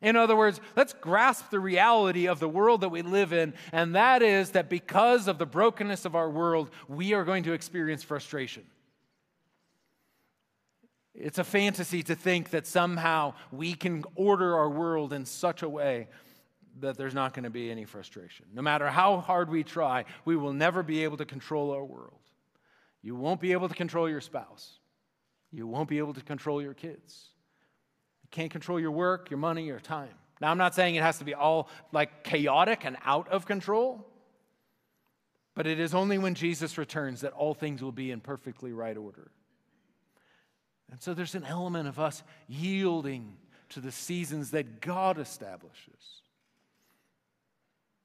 In 0.00 0.16
other 0.16 0.36
words, 0.36 0.58
let's 0.74 0.94
grasp 0.94 1.50
the 1.50 1.60
reality 1.60 2.28
of 2.28 2.40
the 2.40 2.48
world 2.48 2.80
that 2.80 2.88
we 2.88 3.02
live 3.02 3.34
in, 3.34 3.52
and 3.72 3.94
that 3.94 4.22
is 4.22 4.52
that 4.52 4.70
because 4.70 5.28
of 5.28 5.36
the 5.36 5.44
brokenness 5.44 6.06
of 6.06 6.16
our 6.16 6.30
world, 6.30 6.70
we 6.88 7.12
are 7.12 7.24
going 7.24 7.42
to 7.42 7.52
experience 7.52 8.02
frustration. 8.02 8.64
It's 11.18 11.38
a 11.38 11.44
fantasy 11.44 12.02
to 12.04 12.14
think 12.14 12.50
that 12.50 12.66
somehow 12.66 13.34
we 13.50 13.72
can 13.72 14.04
order 14.14 14.56
our 14.56 14.68
world 14.68 15.14
in 15.14 15.24
such 15.24 15.62
a 15.62 15.68
way 15.68 16.08
that 16.80 16.98
there's 16.98 17.14
not 17.14 17.32
going 17.32 17.44
to 17.44 17.50
be 17.50 17.70
any 17.70 17.86
frustration. 17.86 18.44
No 18.52 18.60
matter 18.60 18.88
how 18.88 19.18
hard 19.18 19.48
we 19.48 19.64
try, 19.64 20.04
we 20.26 20.36
will 20.36 20.52
never 20.52 20.82
be 20.82 21.04
able 21.04 21.16
to 21.16 21.24
control 21.24 21.70
our 21.70 21.84
world. 21.84 22.20
You 23.02 23.14
won't 23.16 23.40
be 23.40 23.52
able 23.52 23.68
to 23.68 23.74
control 23.74 24.10
your 24.10 24.20
spouse. 24.20 24.78
You 25.50 25.66
won't 25.66 25.88
be 25.88 25.98
able 25.98 26.12
to 26.14 26.20
control 26.20 26.60
your 26.60 26.74
kids. 26.74 27.28
You 28.22 28.28
can't 28.30 28.50
control 28.50 28.78
your 28.78 28.90
work, 28.90 29.30
your 29.30 29.38
money, 29.38 29.64
your 29.64 29.80
time. 29.80 30.10
Now, 30.40 30.50
I'm 30.50 30.58
not 30.58 30.74
saying 30.74 30.96
it 30.96 31.02
has 31.02 31.18
to 31.18 31.24
be 31.24 31.32
all 31.32 31.70
like 31.92 32.24
chaotic 32.24 32.84
and 32.84 32.98
out 33.06 33.28
of 33.28 33.46
control, 33.46 34.06
but 35.54 35.66
it 35.66 35.80
is 35.80 35.94
only 35.94 36.18
when 36.18 36.34
Jesus 36.34 36.76
returns 36.76 37.22
that 37.22 37.32
all 37.32 37.54
things 37.54 37.82
will 37.82 37.92
be 37.92 38.10
in 38.10 38.20
perfectly 38.20 38.72
right 38.72 38.96
order. 38.96 39.30
And 40.90 41.02
so 41.02 41.14
there's 41.14 41.34
an 41.34 41.44
element 41.44 41.88
of 41.88 41.98
us 41.98 42.22
yielding 42.48 43.36
to 43.70 43.80
the 43.80 43.92
seasons 43.92 44.52
that 44.52 44.80
God 44.80 45.18
establishes. 45.18 46.22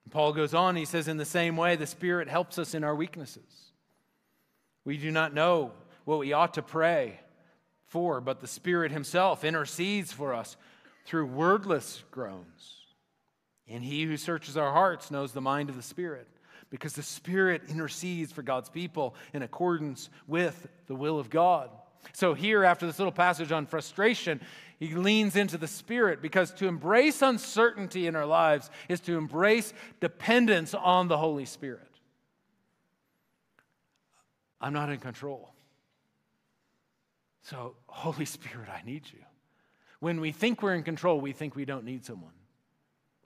Paul 0.09 0.33
goes 0.33 0.53
on, 0.53 0.75
he 0.75 0.83
says, 0.83 1.07
in 1.07 1.17
the 1.17 1.25
same 1.25 1.55
way, 1.55 1.77
the 1.77 1.87
Spirit 1.87 2.27
helps 2.27 2.59
us 2.59 2.73
in 2.73 2.83
our 2.83 2.93
weaknesses. 2.93 3.71
We 4.83 4.97
do 4.97 5.09
not 5.09 5.33
know 5.33 5.71
what 6.03 6.19
we 6.19 6.33
ought 6.33 6.55
to 6.55 6.61
pray 6.61 7.19
for, 7.85 8.19
but 8.19 8.41
the 8.41 8.47
Spirit 8.47 8.91
Himself 8.91 9.45
intercedes 9.45 10.11
for 10.11 10.33
us 10.33 10.57
through 11.05 11.27
wordless 11.27 12.03
groans. 12.11 12.77
And 13.69 13.83
He 13.83 14.03
who 14.03 14.17
searches 14.17 14.57
our 14.57 14.73
hearts 14.73 15.11
knows 15.11 15.31
the 15.31 15.39
mind 15.39 15.69
of 15.69 15.77
the 15.77 15.81
Spirit, 15.81 16.27
because 16.69 16.93
the 16.93 17.03
Spirit 17.03 17.61
intercedes 17.69 18.33
for 18.33 18.41
God's 18.41 18.69
people 18.69 19.15
in 19.33 19.43
accordance 19.43 20.09
with 20.27 20.67
the 20.87 20.95
will 20.95 21.19
of 21.19 21.29
God. 21.29 21.69
So, 22.13 22.33
here, 22.33 22.63
after 22.63 22.85
this 22.85 22.99
little 22.99 23.11
passage 23.11 23.51
on 23.51 23.65
frustration, 23.65 24.41
he 24.79 24.95
leans 24.95 25.35
into 25.35 25.57
the 25.57 25.67
Spirit 25.67 26.21
because 26.21 26.51
to 26.53 26.67
embrace 26.67 27.21
uncertainty 27.21 28.07
in 28.07 28.15
our 28.15 28.25
lives 28.25 28.69
is 28.89 28.99
to 29.01 29.17
embrace 29.17 29.73
dependence 29.99 30.73
on 30.73 31.07
the 31.07 31.17
Holy 31.17 31.45
Spirit. 31.45 31.87
I'm 34.59 34.73
not 34.73 34.89
in 34.89 34.99
control. 34.99 35.53
So, 37.43 37.75
Holy 37.87 38.25
Spirit, 38.25 38.69
I 38.69 38.81
need 38.85 39.03
you. 39.11 39.19
When 39.99 40.19
we 40.19 40.31
think 40.31 40.61
we're 40.63 40.75
in 40.75 40.83
control, 40.83 41.21
we 41.21 41.31
think 41.31 41.55
we 41.55 41.65
don't 41.65 41.85
need 41.85 42.05
someone. 42.05 42.33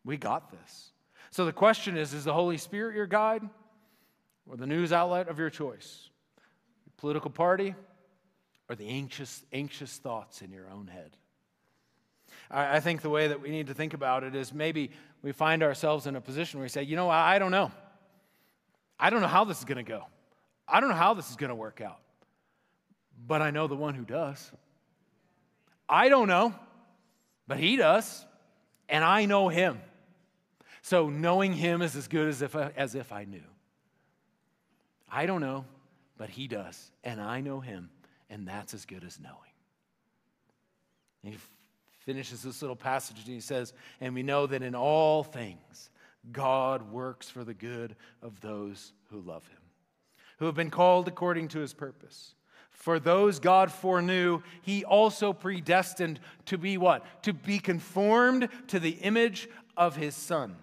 We 0.04 0.18
got 0.18 0.52
this. 0.52 0.92
So 1.32 1.46
the 1.46 1.54
question 1.54 1.98
is 1.98 2.14
is 2.14 2.24
the 2.24 2.34
Holy 2.34 2.58
Spirit 2.58 2.96
your 2.96 3.08
guide 3.08 3.42
or 4.48 4.56
the 4.56 4.68
news 4.68 4.94
outlet 4.94 5.28
of 5.28 5.40
your 5.40 5.50
choice? 5.50 6.10
Your 6.86 6.94
political 6.98 7.32
party 7.32 7.76
or 8.70 8.76
the 8.76 8.88
anxious, 8.88 9.44
anxious 9.54 9.98
thoughts 9.98 10.42
in 10.42 10.52
your 10.52 10.70
own 10.70 10.88
head? 10.88 11.16
I, 12.50 12.78
I 12.78 12.80
think 12.80 13.02
the 13.02 13.10
way 13.10 13.28
that 13.28 13.42
we 13.42 13.50
need 13.50 13.68
to 13.68 13.74
think 13.74 13.94
about 13.94 14.24
it 14.24 14.36
is 14.36 14.54
maybe 14.54 14.92
we 15.22 15.32
find 15.32 15.64
ourselves 15.64 16.08
in 16.08 16.16
a 16.16 16.22
position 16.22 16.60
where 16.60 16.66
we 16.66 16.70
say, 16.70 16.84
you 16.84 16.96
know, 16.96 17.10
I, 17.10 17.36
I 17.36 17.40
don't 17.40 17.52
know. 17.52 17.72
I 19.00 19.10
don't 19.10 19.22
know 19.22 19.28
how 19.28 19.44
this 19.44 19.60
is 19.60 19.66
going 19.66 19.84
to 19.84 19.90
go. 19.90 20.06
I 20.68 20.80
don't 20.80 20.90
know 20.90 20.96
how 20.96 21.14
this 21.14 21.30
is 21.30 21.36
going 21.36 21.50
to 21.50 21.56
work 21.56 21.82
out 21.82 22.00
but 23.28 23.42
I 23.42 23.52
know 23.52 23.68
the 23.68 23.76
one 23.76 23.96
who 23.96 24.04
does. 24.04 24.52
I 25.88 26.10
don't 26.10 26.28
know, 26.28 26.54
but 27.48 27.58
he 27.58 27.76
does, 27.76 28.26
and 28.90 29.04
I 29.04 29.26
know 29.26 29.50
him. 29.50 29.80
So 30.82 31.10
knowing 31.10 31.54
him 31.54 31.82
is 31.82 31.96
as 31.96 32.08
good 32.08 32.28
as 32.28 32.42
if, 32.42 32.56
as 32.56 32.96
if 32.96 33.12
I 33.12 33.26
knew. 33.26 33.44
I 35.10 35.26
don't 35.26 35.42
know, 35.42 35.66
but 36.18 36.30
he 36.30 36.48
does, 36.48 36.92
and 37.04 37.22
I 37.22 37.42
know 37.42 37.60
him, 37.60 37.90
and 38.30 38.48
that's 38.48 38.74
as 38.74 38.86
good 38.86 39.04
as 39.04 39.20
knowing. 39.20 39.38
And 41.24 41.34
he 41.34 41.40
finishes 42.06 42.44
this 42.44 42.62
little 42.62 42.76
passage 42.76 43.18
and 43.18 43.34
he 43.34 43.40
says, 43.40 43.74
And 44.00 44.14
we 44.14 44.24
know 44.24 44.46
that 44.48 44.62
in 44.62 44.76
all 44.76 45.24
things, 45.24 45.90
God 46.32 46.92
works 46.92 47.30
for 47.30 47.44
the 47.44 47.54
good 47.54 47.96
of 48.22 48.42
those 48.42 48.94
who 49.10 49.20
love 49.22 49.48
him, 49.48 49.62
who 50.40 50.46
have 50.46 50.56
been 50.56 50.72
called 50.72 51.08
according 51.08 51.50
to 51.50 51.60
his 51.60 51.74
purpose. 51.74 52.36
For 52.72 53.00
those 53.00 53.40
God 53.40 53.72
foreknew, 53.72 54.42
he 54.62 54.84
also 54.84 55.34
predestined 55.34 56.20
to 56.46 56.58
be 56.58 56.78
what? 56.78 57.24
To 57.24 57.34
be 57.34 57.58
conformed 57.58 58.50
to 58.68 58.80
the 58.80 58.92
image 58.92 59.48
of 59.78 59.96
his 59.96 60.16
son, 60.16 60.58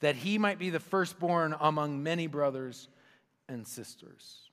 that 0.00 0.16
he 0.16 0.38
might 0.38 0.58
be 0.58 0.70
the 0.70 0.80
firstborn 0.80 1.54
among 1.60 2.02
many 2.02 2.26
brothers 2.26 2.88
and 3.48 3.66
sisters. 3.66 4.50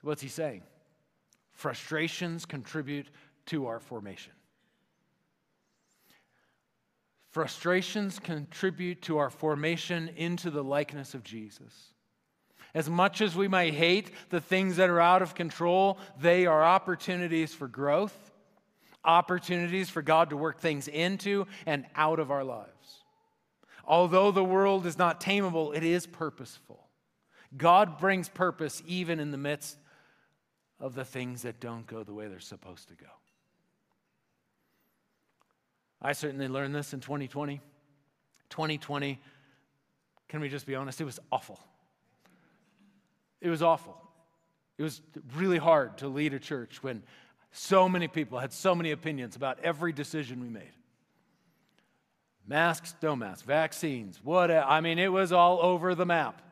What's 0.00 0.22
he 0.22 0.28
saying? 0.28 0.62
Frustrations 1.54 2.44
contribute 2.44 3.06
to 3.46 3.66
our 3.66 3.80
formation. 3.80 4.32
Frustrations 7.30 8.18
contribute 8.18 9.02
to 9.02 9.18
our 9.18 9.30
formation 9.30 10.08
into 10.16 10.50
the 10.50 10.62
likeness 10.62 11.14
of 11.14 11.24
Jesus. 11.24 11.92
As 12.74 12.90
much 12.90 13.20
as 13.20 13.36
we 13.36 13.48
might 13.48 13.74
hate 13.74 14.10
the 14.30 14.40
things 14.40 14.76
that 14.76 14.90
are 14.90 15.00
out 15.00 15.22
of 15.22 15.34
control, 15.34 15.98
they 16.20 16.46
are 16.46 16.62
opportunities 16.62 17.54
for 17.54 17.68
growth, 17.68 18.32
opportunities 19.04 19.90
for 19.90 20.02
God 20.02 20.30
to 20.30 20.36
work 20.36 20.60
things 20.60 20.88
into 20.88 21.46
and 21.66 21.86
out 21.94 22.18
of 22.18 22.30
our 22.30 22.44
lives. 22.44 23.02
Although 23.84 24.30
the 24.30 24.44
world 24.44 24.86
is 24.86 24.98
not 24.98 25.20
tameable, 25.20 25.76
it 25.76 25.84
is 25.84 26.06
purposeful. 26.06 26.88
God 27.56 27.98
brings 27.98 28.28
purpose 28.28 28.82
even 28.86 29.20
in 29.20 29.30
the 29.30 29.38
midst 29.38 29.76
of 30.84 30.94
the 30.94 31.04
things 31.04 31.40
that 31.42 31.60
don't 31.60 31.86
go 31.86 32.04
the 32.04 32.12
way 32.12 32.28
they're 32.28 32.38
supposed 32.38 32.88
to 32.88 32.94
go. 32.94 33.06
I 36.02 36.12
certainly 36.12 36.46
learned 36.46 36.74
this 36.74 36.92
in 36.92 37.00
2020. 37.00 37.58
2020, 38.50 39.18
can 40.28 40.40
we 40.42 40.50
just 40.50 40.66
be 40.66 40.74
honest? 40.74 41.00
It 41.00 41.06
was 41.06 41.18
awful. 41.32 41.58
It 43.40 43.48
was 43.48 43.62
awful. 43.62 43.98
It 44.76 44.82
was 44.82 45.00
really 45.34 45.56
hard 45.56 45.96
to 45.98 46.08
lead 46.08 46.34
a 46.34 46.38
church 46.38 46.82
when 46.82 47.02
so 47.50 47.88
many 47.88 48.06
people 48.06 48.38
had 48.38 48.52
so 48.52 48.74
many 48.74 48.90
opinions 48.90 49.36
about 49.36 49.60
every 49.60 49.94
decision 49.94 50.42
we 50.42 50.50
made. 50.50 50.74
Masks, 52.46 52.94
no 53.00 53.16
masks, 53.16 53.40
vaccines, 53.40 54.20
what 54.22 54.50
I 54.50 54.82
mean, 54.82 54.98
it 54.98 55.10
was 55.10 55.32
all 55.32 55.60
over 55.62 55.94
the 55.94 56.04
map. 56.04 56.42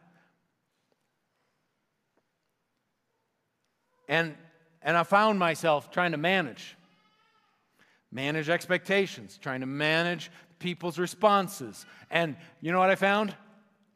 And, 4.12 4.34
and 4.82 4.94
I 4.94 5.04
found 5.04 5.38
myself 5.38 5.90
trying 5.90 6.12
to 6.12 6.18
manage 6.18 6.76
manage 8.10 8.50
expectations, 8.50 9.38
trying 9.40 9.60
to 9.60 9.66
manage 9.66 10.30
people's 10.58 10.98
responses. 10.98 11.86
And 12.10 12.36
you 12.60 12.72
know 12.72 12.78
what 12.78 12.90
I 12.90 12.94
found? 12.94 13.34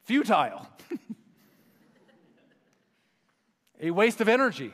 Futile. 0.05 0.67
a 3.79 3.91
waste 3.91 4.19
of 4.19 4.27
energy. 4.27 4.73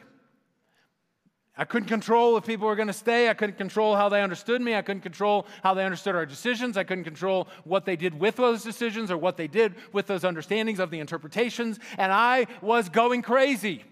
I 1.58 1.66
couldn't 1.66 1.90
control 1.90 2.38
if 2.38 2.46
people 2.46 2.70
were 2.70 2.78
going 2.78 2.88
to 2.88 2.94
stay. 2.94 3.28
I 3.28 3.34
couldn't 3.34 3.58
control 3.58 3.98
how 3.98 4.08
they 4.08 4.24
understood 4.24 4.62
me. 4.62 4.76
I 4.76 4.82
couldn't 4.82 5.02
control 5.02 5.46
how 5.62 5.74
they 5.74 5.84
understood 5.84 6.16
our 6.16 6.26
decisions. 6.26 6.78
I 6.78 6.86
couldn't 6.86 7.04
control 7.04 7.50
what 7.66 7.84
they 7.84 7.98
did 7.98 8.18
with 8.18 8.38
those 8.38 8.64
decisions 8.64 9.12
or 9.12 9.18
what 9.18 9.36
they 9.36 9.48
did 9.48 9.76
with 9.92 10.08
those 10.08 10.24
understandings 10.24 10.80
of 10.80 10.90
the 10.90 11.02
interpretations. 11.02 11.80
And 11.98 12.14
I 12.14 12.48
was 12.62 12.88
going 12.88 13.24
crazy. 13.24 13.84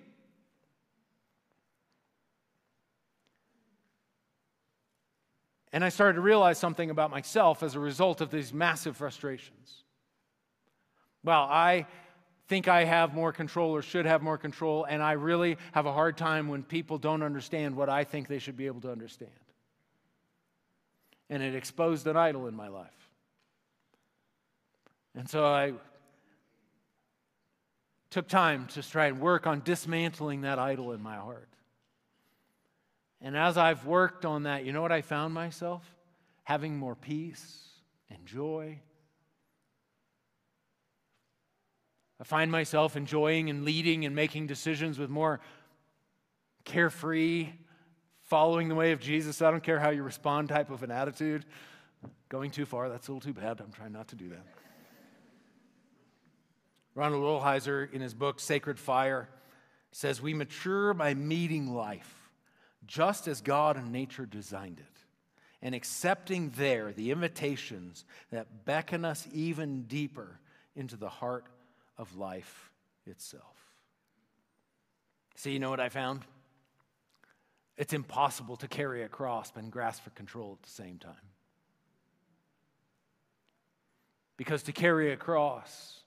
And 5.74 5.86
I 5.86 5.90
started 5.90 6.16
to 6.16 6.22
realize 6.22 6.58
something 6.58 6.90
about 6.90 7.12
myself 7.12 7.64
as 7.64 7.76
a 7.76 7.80
result 7.80 8.20
of 8.22 8.30
these 8.30 8.54
massive 8.54 8.98
frustrations. 8.98 9.84
Well, 11.24 11.44
I 11.44 11.88
think 12.48 12.68
I 12.68 12.84
have 12.84 13.14
more 13.14 13.32
control 13.32 13.72
or 13.72 13.82
should 13.82 14.06
have 14.06 14.22
more 14.22 14.38
control, 14.38 14.84
and 14.84 15.02
I 15.02 15.14
really 15.14 15.58
have 15.72 15.86
a 15.86 15.94
hard 15.94 16.18
time 16.18 16.50
when 16.50 16.64
people 16.64 16.98
don't 16.98 17.24
understand 17.24 17.76
what 17.76 17.88
I 17.88 18.04
think 18.04 18.28
they 18.28 18.40
should 18.40 18.58
be 18.58 18.68
able 18.68 18.82
to 18.82 18.92
understand. 18.92 19.32
And 21.30 21.42
it 21.42 21.56
exposed 21.56 22.06
an 22.08 22.18
idol 22.18 22.48
in 22.48 22.56
my 22.56 22.68
life. 22.68 22.90
And 25.16 25.30
so 25.30 25.46
I 25.46 25.74
took 28.10 28.28
time 28.28 28.68
to 28.68 28.84
try 28.84 29.06
and 29.06 29.22
work 29.22 29.48
on 29.48 29.62
dismantling 29.64 30.42
that 30.42 30.60
idol 30.60 30.92
in 30.92 31.02
my 31.02 31.16
heart. 31.16 31.48
And 33.22 33.38
as 33.38 33.58
I've 33.58 33.86
worked 33.86 34.26
on 34.26 34.44
that, 34.44 34.66
you 34.66 34.74
know 34.74 34.82
what 34.82 34.92
I 34.92 35.02
found 35.02 35.34
myself? 35.34 35.84
Having 36.44 36.78
more 36.78 36.96
peace 36.96 37.70
and 38.10 38.26
joy. 38.26 38.80
I 42.20 42.24
find 42.24 42.52
myself 42.52 42.96
enjoying 42.96 43.50
and 43.50 43.64
leading 43.64 44.06
and 44.06 44.16
making 44.16 44.48
decisions 44.48 44.98
with 44.98 45.10
more 45.10 45.40
carefree, 46.66 47.50
following 48.24 48.70
the 48.70 48.76
way 48.76 48.92
of 48.92 49.00
Jesus. 49.00 49.42
I 49.42 49.52
don't 49.52 49.64
care 49.64 49.80
how 49.80 49.90
you 49.90 50.04
respond 50.04 50.50
type 50.50 50.72
of 50.72 50.84
an 50.84 50.92
attitude. 50.92 51.46
Going 52.30 52.50
too 52.50 52.66
far, 52.66 52.90
that's 52.90 53.08
a 53.08 53.12
little 53.12 53.34
too 53.34 53.40
bad. 53.40 53.60
I'm 53.60 53.72
trying 53.72 53.92
not 53.92 54.08
to 54.10 54.16
do 54.16 54.30
that. 54.30 54.46
Ronald 56.96 57.24
Rolheiser, 57.24 57.92
in 57.92 58.02
his 58.02 58.14
book 58.14 58.40
Sacred 58.40 58.80
Fire, 58.80 59.30
says, 59.92 60.22
We 60.22 60.34
mature 60.34 60.94
by 60.94 61.14
meeting 61.14 61.74
life 61.74 62.21
just 62.86 63.28
as 63.28 63.41
God 63.41 63.78
and 63.78 63.91
nature 63.91 64.26
designed 64.26 64.80
it, 64.80 65.00
and 65.62 65.76
accepting 65.76 66.52
there 66.58 66.91
the 66.91 67.12
invitations 67.12 68.06
that 68.32 68.65
beckon 68.65 69.06
us 69.06 69.28
even 69.32 69.84
deeper 69.84 70.39
into 70.76 70.98
the 70.98 71.10
heart 71.10 71.46
of 71.98 72.15
life 72.17 72.72
itself. 73.06 73.56
See, 75.36 75.52
you 75.52 75.60
know 75.60 75.70
what 75.70 75.80
I 75.80 75.89
found? 75.89 76.22
It's 77.78 77.94
impossible 77.94 78.58
to 78.58 78.67
carry 78.67 79.04
a 79.04 79.08
cross 79.08 79.52
and 79.56 79.72
grasp 79.72 80.04
for 80.04 80.12
control 80.12 80.58
at 80.60 80.63
the 80.63 80.70
same 80.70 80.98
time. 80.98 81.13
Because 84.38 84.63
to 84.63 84.72
carry 84.72 85.12
a 85.12 85.17
cross, 85.17 86.00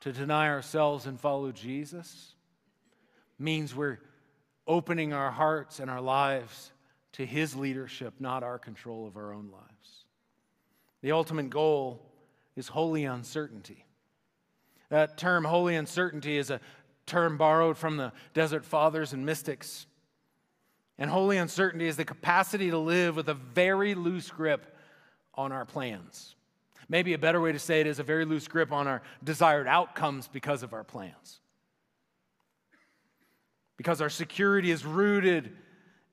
to 0.00 0.12
deny 0.12 0.48
ourselves 0.48 1.06
and 1.06 1.20
follow 1.20 1.50
Jesus, 1.50 2.34
means 3.38 3.74
we're 3.74 3.98
opening 4.66 5.12
our 5.12 5.30
hearts 5.30 5.80
and 5.80 5.90
our 5.90 6.00
lives 6.00 6.72
to 7.12 7.26
His 7.26 7.54
leadership, 7.54 8.14
not 8.18 8.42
our 8.42 8.58
control 8.58 9.06
of 9.06 9.16
our 9.16 9.32
own 9.32 9.50
lives. 9.52 10.04
The 11.02 11.12
ultimate 11.12 11.50
goal 11.50 12.02
is 12.56 12.68
holy 12.68 13.04
uncertainty. 13.04 13.84
That 14.88 15.18
term, 15.18 15.44
holy 15.44 15.76
uncertainty, 15.76 16.36
is 16.36 16.50
a 16.50 16.60
term 17.06 17.36
borrowed 17.36 17.76
from 17.76 17.96
the 17.96 18.12
desert 18.32 18.64
fathers 18.64 19.12
and 19.12 19.26
mystics. 19.26 19.86
And 20.98 21.10
holy 21.10 21.36
uncertainty 21.36 21.86
is 21.86 21.96
the 21.96 22.04
capacity 22.04 22.70
to 22.70 22.78
live 22.78 23.16
with 23.16 23.28
a 23.28 23.34
very 23.34 23.94
loose 23.94 24.30
grip 24.30 24.76
on 25.34 25.52
our 25.52 25.64
plans. 25.64 26.36
Maybe 26.88 27.12
a 27.12 27.18
better 27.18 27.40
way 27.40 27.52
to 27.52 27.58
say 27.58 27.80
it 27.80 27.86
is 27.86 27.98
a 27.98 28.04
very 28.04 28.24
loose 28.24 28.46
grip 28.46 28.72
on 28.72 28.86
our 28.86 29.02
desired 29.22 29.66
outcomes 29.66 30.28
because 30.28 30.62
of 30.62 30.72
our 30.72 30.84
plans 30.84 31.40
because 33.84 34.00
our 34.00 34.08
security 34.08 34.70
is 34.70 34.86
rooted 34.86 35.52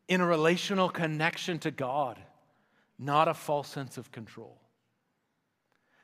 in 0.10 0.20
a 0.20 0.26
relational 0.26 0.90
connection 0.90 1.58
to 1.58 1.72
God, 1.72 2.20
not 3.00 3.30
a 3.30 3.34
false 3.34 3.70
sense 3.70 3.98
of 3.98 4.12
control. 4.12 4.60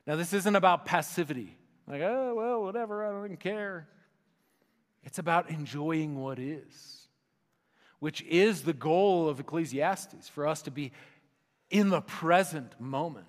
Now, 0.06 0.16
this 0.16 0.32
isn't 0.32 0.56
about 0.56 0.86
passivity, 0.86 1.58
like, 1.86 2.00
oh, 2.02 2.34
well, 2.38 2.64
whatever, 2.64 3.06
I 3.06 3.12
don't 3.12 3.26
even 3.26 3.36
care. 3.36 3.90
It's 5.04 5.20
about 5.20 5.50
enjoying 5.50 6.18
what 6.18 6.40
is, 6.40 7.10
which 8.00 8.22
is 8.22 8.62
the 8.62 8.72
goal 8.72 9.28
of 9.28 9.42
Ecclesiastes 9.42 10.30
for 10.30 10.48
us 10.48 10.62
to 10.62 10.72
be 10.72 10.94
in 11.70 11.90
the 11.90 12.00
present 12.00 12.80
moment, 12.80 13.28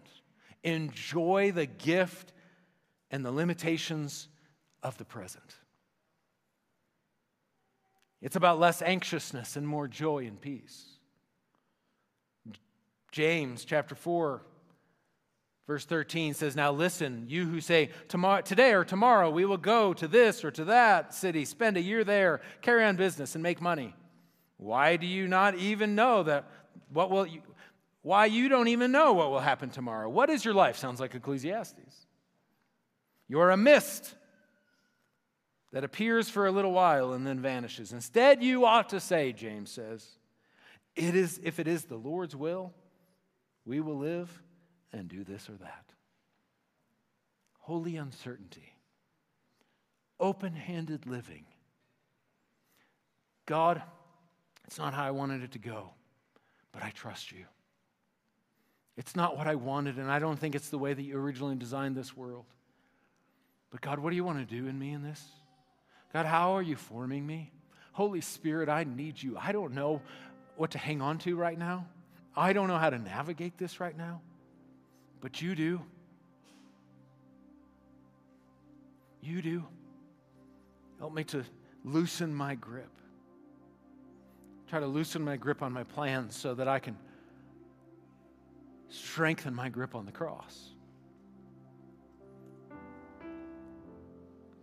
enjoy 0.62 1.50
the 1.50 1.66
gift 1.66 2.32
and 3.10 3.24
the 3.24 3.32
limitations 3.32 4.28
of 4.80 4.96
the 4.96 5.04
present. 5.04 5.56
It's 8.20 8.36
about 8.36 8.58
less 8.58 8.82
anxiousness 8.82 9.56
and 9.56 9.66
more 9.66 9.86
joy 9.86 10.26
and 10.26 10.40
peace. 10.40 10.86
James 13.12 13.64
chapter 13.64 13.94
4, 13.94 14.42
verse 15.66 15.84
13 15.84 16.34
says, 16.34 16.56
Now 16.56 16.72
listen, 16.72 17.26
you 17.28 17.46
who 17.46 17.60
say, 17.60 17.90
tomorrow, 18.08 18.42
Today 18.42 18.72
or 18.72 18.84
tomorrow 18.84 19.30
we 19.30 19.44
will 19.44 19.56
go 19.56 19.94
to 19.94 20.08
this 20.08 20.44
or 20.44 20.50
to 20.52 20.64
that 20.66 21.14
city, 21.14 21.44
spend 21.44 21.76
a 21.76 21.82
year 21.82 22.04
there, 22.04 22.40
carry 22.60 22.84
on 22.84 22.96
business, 22.96 23.34
and 23.34 23.42
make 23.42 23.60
money. 23.60 23.94
Why 24.56 24.96
do 24.96 25.06
you 25.06 25.28
not 25.28 25.54
even 25.54 25.94
know 25.94 26.24
that 26.24 26.50
what 26.92 27.10
will 27.10 27.26
you, 27.26 27.42
why 28.02 28.26
you 28.26 28.48
don't 28.48 28.68
even 28.68 28.90
know 28.90 29.12
what 29.12 29.30
will 29.30 29.40
happen 29.40 29.70
tomorrow? 29.70 30.08
What 30.08 30.30
is 30.30 30.44
your 30.44 30.54
life? 30.54 30.76
Sounds 30.76 31.00
like 31.00 31.14
Ecclesiastes. 31.14 32.06
You're 33.28 33.50
a 33.50 33.56
mist 33.56 34.14
that 35.72 35.84
appears 35.84 36.28
for 36.28 36.46
a 36.46 36.52
little 36.52 36.72
while 36.72 37.12
and 37.12 37.26
then 37.26 37.40
vanishes. 37.40 37.92
Instead, 37.92 38.42
you 38.42 38.64
ought 38.64 38.88
to 38.90 39.00
say, 39.00 39.32
James 39.32 39.70
says, 39.70 40.06
it 40.96 41.14
is, 41.14 41.40
if 41.42 41.60
it 41.60 41.68
is 41.68 41.84
the 41.84 41.96
Lord's 41.96 42.34
will, 42.34 42.72
we 43.64 43.80
will 43.80 43.98
live 43.98 44.42
and 44.92 45.08
do 45.08 45.24
this 45.24 45.48
or 45.48 45.56
that. 45.58 45.84
Holy 47.60 47.96
uncertainty, 47.96 48.72
open 50.18 50.54
handed 50.54 51.06
living. 51.06 51.44
God, 53.44 53.82
it's 54.66 54.78
not 54.78 54.94
how 54.94 55.04
I 55.04 55.10
wanted 55.10 55.42
it 55.42 55.52
to 55.52 55.58
go, 55.58 55.90
but 56.72 56.82
I 56.82 56.90
trust 56.90 57.30
you. 57.30 57.44
It's 58.96 59.14
not 59.14 59.36
what 59.36 59.46
I 59.46 59.54
wanted, 59.54 59.98
and 59.98 60.10
I 60.10 60.18
don't 60.18 60.38
think 60.38 60.54
it's 60.54 60.70
the 60.70 60.78
way 60.78 60.92
that 60.92 61.02
you 61.02 61.16
originally 61.16 61.54
designed 61.54 61.94
this 61.94 62.16
world. 62.16 62.46
But 63.70 63.80
God, 63.80 63.98
what 63.98 64.10
do 64.10 64.16
you 64.16 64.24
want 64.24 64.38
to 64.38 64.56
do 64.56 64.66
in 64.66 64.78
me 64.78 64.90
in 64.90 65.02
this? 65.02 65.22
God, 66.12 66.26
how 66.26 66.52
are 66.52 66.62
you 66.62 66.76
forming 66.76 67.26
me? 67.26 67.52
Holy 67.92 68.20
Spirit, 68.20 68.68
I 68.68 68.84
need 68.84 69.22
you. 69.22 69.36
I 69.38 69.52
don't 69.52 69.74
know 69.74 70.00
what 70.56 70.70
to 70.72 70.78
hang 70.78 71.02
on 71.02 71.18
to 71.18 71.36
right 71.36 71.58
now. 71.58 71.86
I 72.36 72.52
don't 72.52 72.68
know 72.68 72.78
how 72.78 72.90
to 72.90 72.98
navigate 72.98 73.58
this 73.58 73.80
right 73.80 73.96
now, 73.96 74.20
but 75.20 75.42
you 75.42 75.54
do. 75.54 75.80
You 79.20 79.42
do. 79.42 79.64
Help 80.98 81.12
me 81.12 81.24
to 81.24 81.44
loosen 81.84 82.34
my 82.34 82.54
grip. 82.54 82.90
Try 84.68 84.80
to 84.80 84.86
loosen 84.86 85.22
my 85.24 85.36
grip 85.36 85.62
on 85.62 85.72
my 85.72 85.84
plans 85.84 86.36
so 86.36 86.54
that 86.54 86.68
I 86.68 86.78
can 86.78 86.96
strengthen 88.88 89.54
my 89.54 89.68
grip 89.68 89.94
on 89.94 90.06
the 90.06 90.12
cross. 90.12 90.70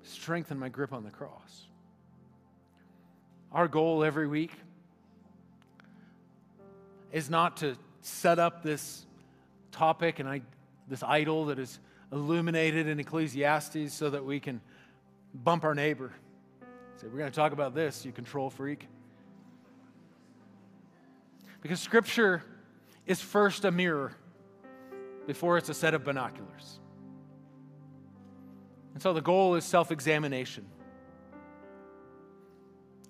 Strengthen 0.05 0.59
my 0.59 0.69
grip 0.69 0.93
on 0.93 1.03
the 1.03 1.09
cross. 1.09 1.67
Our 3.51 3.67
goal 3.67 4.03
every 4.03 4.27
week 4.27 4.51
is 7.11 7.29
not 7.29 7.57
to 7.57 7.75
set 8.01 8.37
up 8.37 8.61
this 8.61 9.05
topic 9.71 10.19
and 10.19 10.29
I, 10.29 10.41
this 10.87 11.01
idol 11.01 11.45
that 11.45 11.57
is 11.57 11.79
illuminated 12.11 12.87
in 12.87 12.99
Ecclesiastes 12.99 13.93
so 13.93 14.09
that 14.11 14.23
we 14.23 14.39
can 14.39 14.61
bump 15.33 15.63
our 15.63 15.73
neighbor. 15.73 16.13
Say, 16.97 17.07
we're 17.07 17.17
going 17.17 17.31
to 17.31 17.35
talk 17.35 17.51
about 17.51 17.73
this, 17.73 18.05
you 18.05 18.11
control 18.11 18.49
freak. 18.49 18.87
Because 21.61 21.79
Scripture 21.79 22.43
is 23.07 23.21
first 23.21 23.65
a 23.65 23.71
mirror 23.71 24.13
before 25.25 25.57
it's 25.57 25.69
a 25.69 25.73
set 25.73 25.93
of 25.95 26.03
binoculars. 26.03 26.79
And 28.95 29.03
so 29.03 29.11
the 29.11 29.21
goal 29.21 29.55
is 29.55 29.65
self 29.65 29.91
examination. 29.91 30.65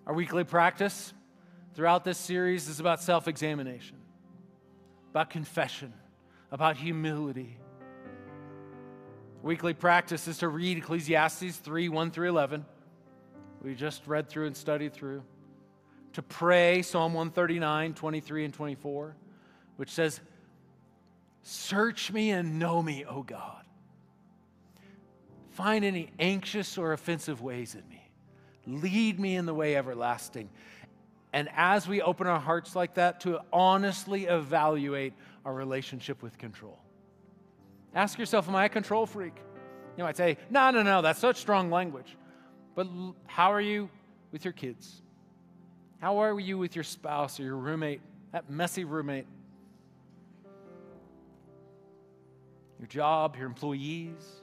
Our 0.08 0.14
weekly 0.14 0.44
practice 0.44 1.14
throughout 1.76 2.04
this 2.04 2.18
series 2.18 2.68
is 2.68 2.80
about 2.80 3.02
self 3.02 3.28
examination, 3.28 3.98
about 5.12 5.30
confession, 5.30 5.94
about 6.52 6.76
humility. 6.76 7.58
Weekly 9.44 9.76
practice 9.76 10.28
is 10.28 10.40
to 10.40 10.48
read 10.48 10.80
Ecclesiastes 10.80 11.58
3 11.58 11.90
1 11.90 12.10
through 12.10 12.30
11. 12.30 12.66
We 13.62 13.76
just 13.76 14.08
read 14.08 14.28
through 14.28 14.48
and 14.48 14.58
studied 14.58 14.92
through. 14.92 15.22
To 16.14 16.24
pray 16.24 16.82
Psalm 16.82 17.14
139, 17.14 17.94
23, 17.94 18.46
and 18.46 18.54
24, 18.54 19.16
which 19.76 19.92
says, 19.92 20.20
Search 21.44 22.12
me 22.12 22.32
and 22.32 22.58
know 22.58 22.82
me, 22.82 23.06
O 23.06 23.22
God. 23.22 23.65
Find 25.56 25.86
any 25.86 26.12
anxious 26.20 26.78
or 26.78 26.92
offensive 26.92 27.42
ways 27.42 27.76
in 27.76 27.90
me. 27.90 28.10
Lead 28.68 29.22
me 29.22 29.38
in 29.38 29.46
the 29.46 29.54
way 29.54 29.78
everlasting. 29.78 30.50
And 31.32 31.48
as 31.56 31.88
we 31.88 32.02
open 32.02 32.28
our 32.28 32.42
hearts 32.42 32.76
like 32.76 32.96
that, 32.96 33.22
to 33.22 33.40
honestly 33.54 34.26
evaluate 34.26 35.14
our 35.46 35.54
relationship 35.54 36.22
with 36.22 36.38
control. 36.38 36.78
Ask 37.94 38.20
yourself, 38.20 38.50
Am 38.50 38.56
I 38.56 38.66
a 38.66 38.70
control 38.70 39.06
freak? 39.06 39.38
You 39.98 40.04
might 40.04 40.18
say, 40.18 40.38
No, 40.50 40.72
no, 40.72 40.84
no, 40.84 41.02
that's 41.02 41.20
such 41.20 41.38
strong 41.38 41.72
language. 41.72 42.18
But 42.76 42.90
how 43.26 43.54
are 43.54 43.62
you 43.62 43.90
with 44.34 44.44
your 44.44 44.52
kids? 44.52 45.02
How 46.00 46.18
are 46.18 46.38
you 46.38 46.58
with 46.58 46.76
your 46.76 46.84
spouse 46.84 47.40
or 47.40 47.44
your 47.44 47.56
roommate, 47.56 48.02
that 48.34 48.50
messy 48.50 48.84
roommate? 48.84 49.28
Your 52.78 52.88
job, 52.90 53.38
your 53.38 53.46
employees? 53.46 54.42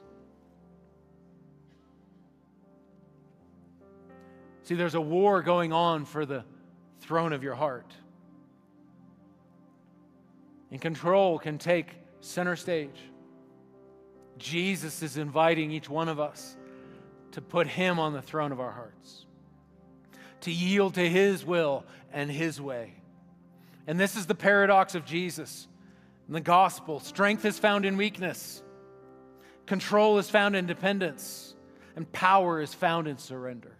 See, 4.63 4.75
there's 4.75 4.95
a 4.95 5.01
war 5.01 5.41
going 5.41 5.73
on 5.73 6.05
for 6.05 6.25
the 6.25 6.45
throne 7.01 7.33
of 7.33 7.43
your 7.43 7.55
heart. 7.55 7.91
And 10.71 10.81
control 10.81 11.37
can 11.37 11.57
take 11.57 11.87
center 12.21 12.55
stage. 12.55 12.97
Jesus 14.37 15.03
is 15.03 15.17
inviting 15.17 15.71
each 15.71 15.89
one 15.89 16.07
of 16.07 16.19
us 16.19 16.55
to 17.33 17.41
put 17.41 17.67
Him 17.67 17.99
on 17.99 18.13
the 18.13 18.21
throne 18.21 18.51
of 18.51 18.59
our 18.59 18.71
hearts, 18.71 19.25
to 20.41 20.51
yield 20.51 20.95
to 20.95 21.07
His 21.07 21.45
will 21.45 21.83
and 22.11 22.31
His 22.31 22.59
way. 22.59 22.93
And 23.85 23.99
this 23.99 24.15
is 24.15 24.25
the 24.25 24.35
paradox 24.35 24.95
of 24.95 25.05
Jesus 25.05 25.67
in 26.27 26.33
the 26.33 26.41
gospel. 26.41 26.99
Strength 27.01 27.43
is 27.43 27.59
found 27.59 27.85
in 27.85 27.97
weakness, 27.97 28.63
control 29.65 30.17
is 30.19 30.29
found 30.29 30.55
in 30.55 30.65
dependence, 30.65 31.53
and 31.97 32.09
power 32.13 32.61
is 32.61 32.73
found 32.73 33.07
in 33.07 33.17
surrender 33.17 33.77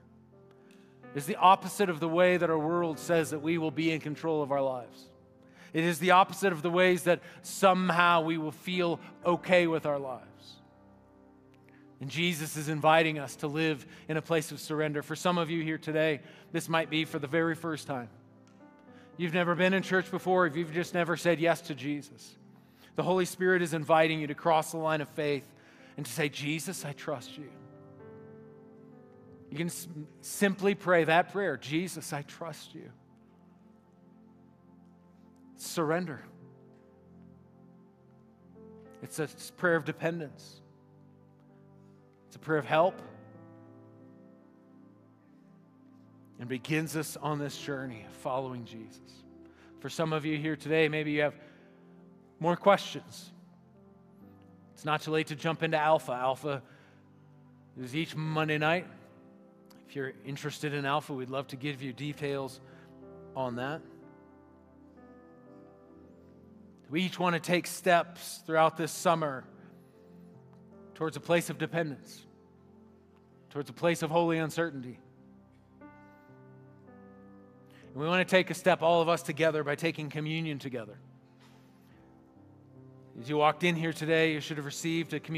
is 1.16 1.26
the 1.26 1.36
opposite 1.36 1.90
of 1.90 2.00
the 2.00 2.08
way 2.08 2.38
that 2.38 2.50
our 2.50 2.58
world 2.58 3.00
says 3.00 3.30
that 3.32 3.42
we 3.42 3.58
will 3.58 3.72
be 3.72 3.92
in 3.92 4.00
control 4.00 4.42
of 4.42 4.52
our 4.52 4.62
lives. 4.62 5.10
It 5.74 5.84
is 5.84 6.00
the 6.00 6.12
opposite 6.12 6.54
of 6.54 6.62
the 6.62 6.70
ways 6.70 7.04
that 7.04 7.22
somehow 7.42 8.22
we 8.22 8.38
will 8.38 8.52
feel 8.52 9.00
okay 9.26 9.68
with 9.68 9.86
our 9.86 10.00
lives. 10.00 10.28
And 12.00 12.10
Jesus 12.10 12.58
is 12.58 12.70
inviting 12.70 13.18
us 13.18 13.38
to 13.38 13.48
live 13.48 13.86
in 14.08 14.18
a 14.18 14.22
place 14.22 14.52
of 14.52 14.60
surrender. 14.60 15.02
For 15.02 15.16
some 15.16 15.38
of 15.38 15.50
you 15.50 15.64
here 15.64 15.78
today, 15.78 16.22
this 16.52 16.68
might 16.68 16.90
be 16.90 17.06
for 17.06 17.18
the 17.18 17.28
very 17.28 17.56
first 17.56 17.88
time. 17.88 18.10
You've 19.18 19.34
never 19.34 19.56
been 19.56 19.74
in 19.74 19.84
church 19.84 20.12
before, 20.12 20.46
if 20.46 20.56
you've 20.56 20.74
just 20.74 20.94
never 20.94 21.16
said 21.16 21.40
yes 21.40 21.62
to 21.62 21.76
Jesus. 21.76 22.36
The 22.96 23.04
Holy 23.04 23.26
Spirit 23.26 23.62
is 23.62 23.74
inviting 23.74 24.20
you 24.20 24.28
to 24.28 24.36
cross 24.36 24.72
the 24.72 24.78
line 24.78 25.02
of 25.02 25.08
faith 25.10 25.48
and 25.98 26.06
to 26.06 26.12
say, 26.12 26.30
Jesus, 26.30 26.84
I 26.86 26.92
trust 26.92 27.38
you. 27.38 27.50
You 29.54 29.60
can 29.60 29.72
simply 30.22 30.74
pray 30.74 31.04
that 31.04 31.32
prayer 31.32 31.58
Jesus, 31.58 32.12
I 32.12 32.24
trust 32.24 32.74
you. 32.74 32.90
Surrender. 35.58 36.24
It's 39.04 39.20
a 39.20 39.28
prayer 39.58 39.76
of 39.76 39.86
dependence, 39.86 40.60
it's 42.26 42.36
a 42.36 42.40
prayer 42.40 42.58
of 42.58 42.66
help. 42.66 43.00
And 46.40 46.50
begins 46.50 46.96
us 46.96 47.16
on 47.16 47.38
this 47.38 47.56
journey 47.56 48.06
of 48.10 48.16
following 48.16 48.66
Jesus. 48.66 49.24
For 49.82 49.90
some 49.90 50.14
of 50.14 50.26
you 50.26 50.36
here 50.40 50.56
today, 50.56 50.90
maybe 50.90 51.12
you 51.12 51.22
have 51.22 51.36
more 52.40 52.56
questions. 52.56 53.32
It's 54.74 54.84
not 54.84 55.04
too 55.04 55.12
late 55.12 55.28
to 55.28 55.36
jump 55.36 55.62
into 55.62 55.78
Alpha. 55.78 56.14
Alpha 56.14 56.64
is 57.80 57.96
each 57.96 58.16
Monday 58.16 58.58
night. 58.58 58.88
If 59.94 59.98
you're 59.98 60.14
interested 60.26 60.74
in 60.74 60.88
Alpha, 60.88 61.14
we'd 61.14 61.30
love 61.30 61.46
to 61.50 61.56
give 61.56 61.84
you 61.84 61.94
details 61.94 62.60
on 63.36 63.58
that. 63.58 63.80
We 66.90 67.04
each 67.04 67.20
want 67.20 67.36
to 67.36 67.40
take 67.40 67.68
steps 67.68 68.42
throughout 68.44 68.76
this 68.76 68.92
summer 68.92 69.44
towards 70.96 71.16
a 71.16 71.20
place 71.20 71.52
of 71.52 71.60
dependence, 71.60 72.26
towards 73.52 73.70
a 73.70 73.74
place 73.74 74.02
of 74.02 74.10
holy 74.10 74.40
uncertainty. 74.40 74.98
And 75.80 75.90
we 77.96 78.08
want 78.08 78.28
to 78.28 78.36
take 78.36 78.50
a 78.50 78.56
step, 78.56 78.82
all 78.82 79.00
of 79.00 79.10
us 79.10 79.22
together, 79.22 79.64
by 79.64 79.76
taking 79.76 80.10
communion 80.10 80.58
together. 80.58 80.98
As 83.22 83.30
you 83.30 83.38
walked 83.38 83.64
in 83.64 83.76
here 83.76 83.94
today, 83.94 84.34
you 84.34 84.40
should 84.40 84.58
have 84.58 84.66
received 84.66 85.14
a 85.14 85.20
communion. 85.20 85.32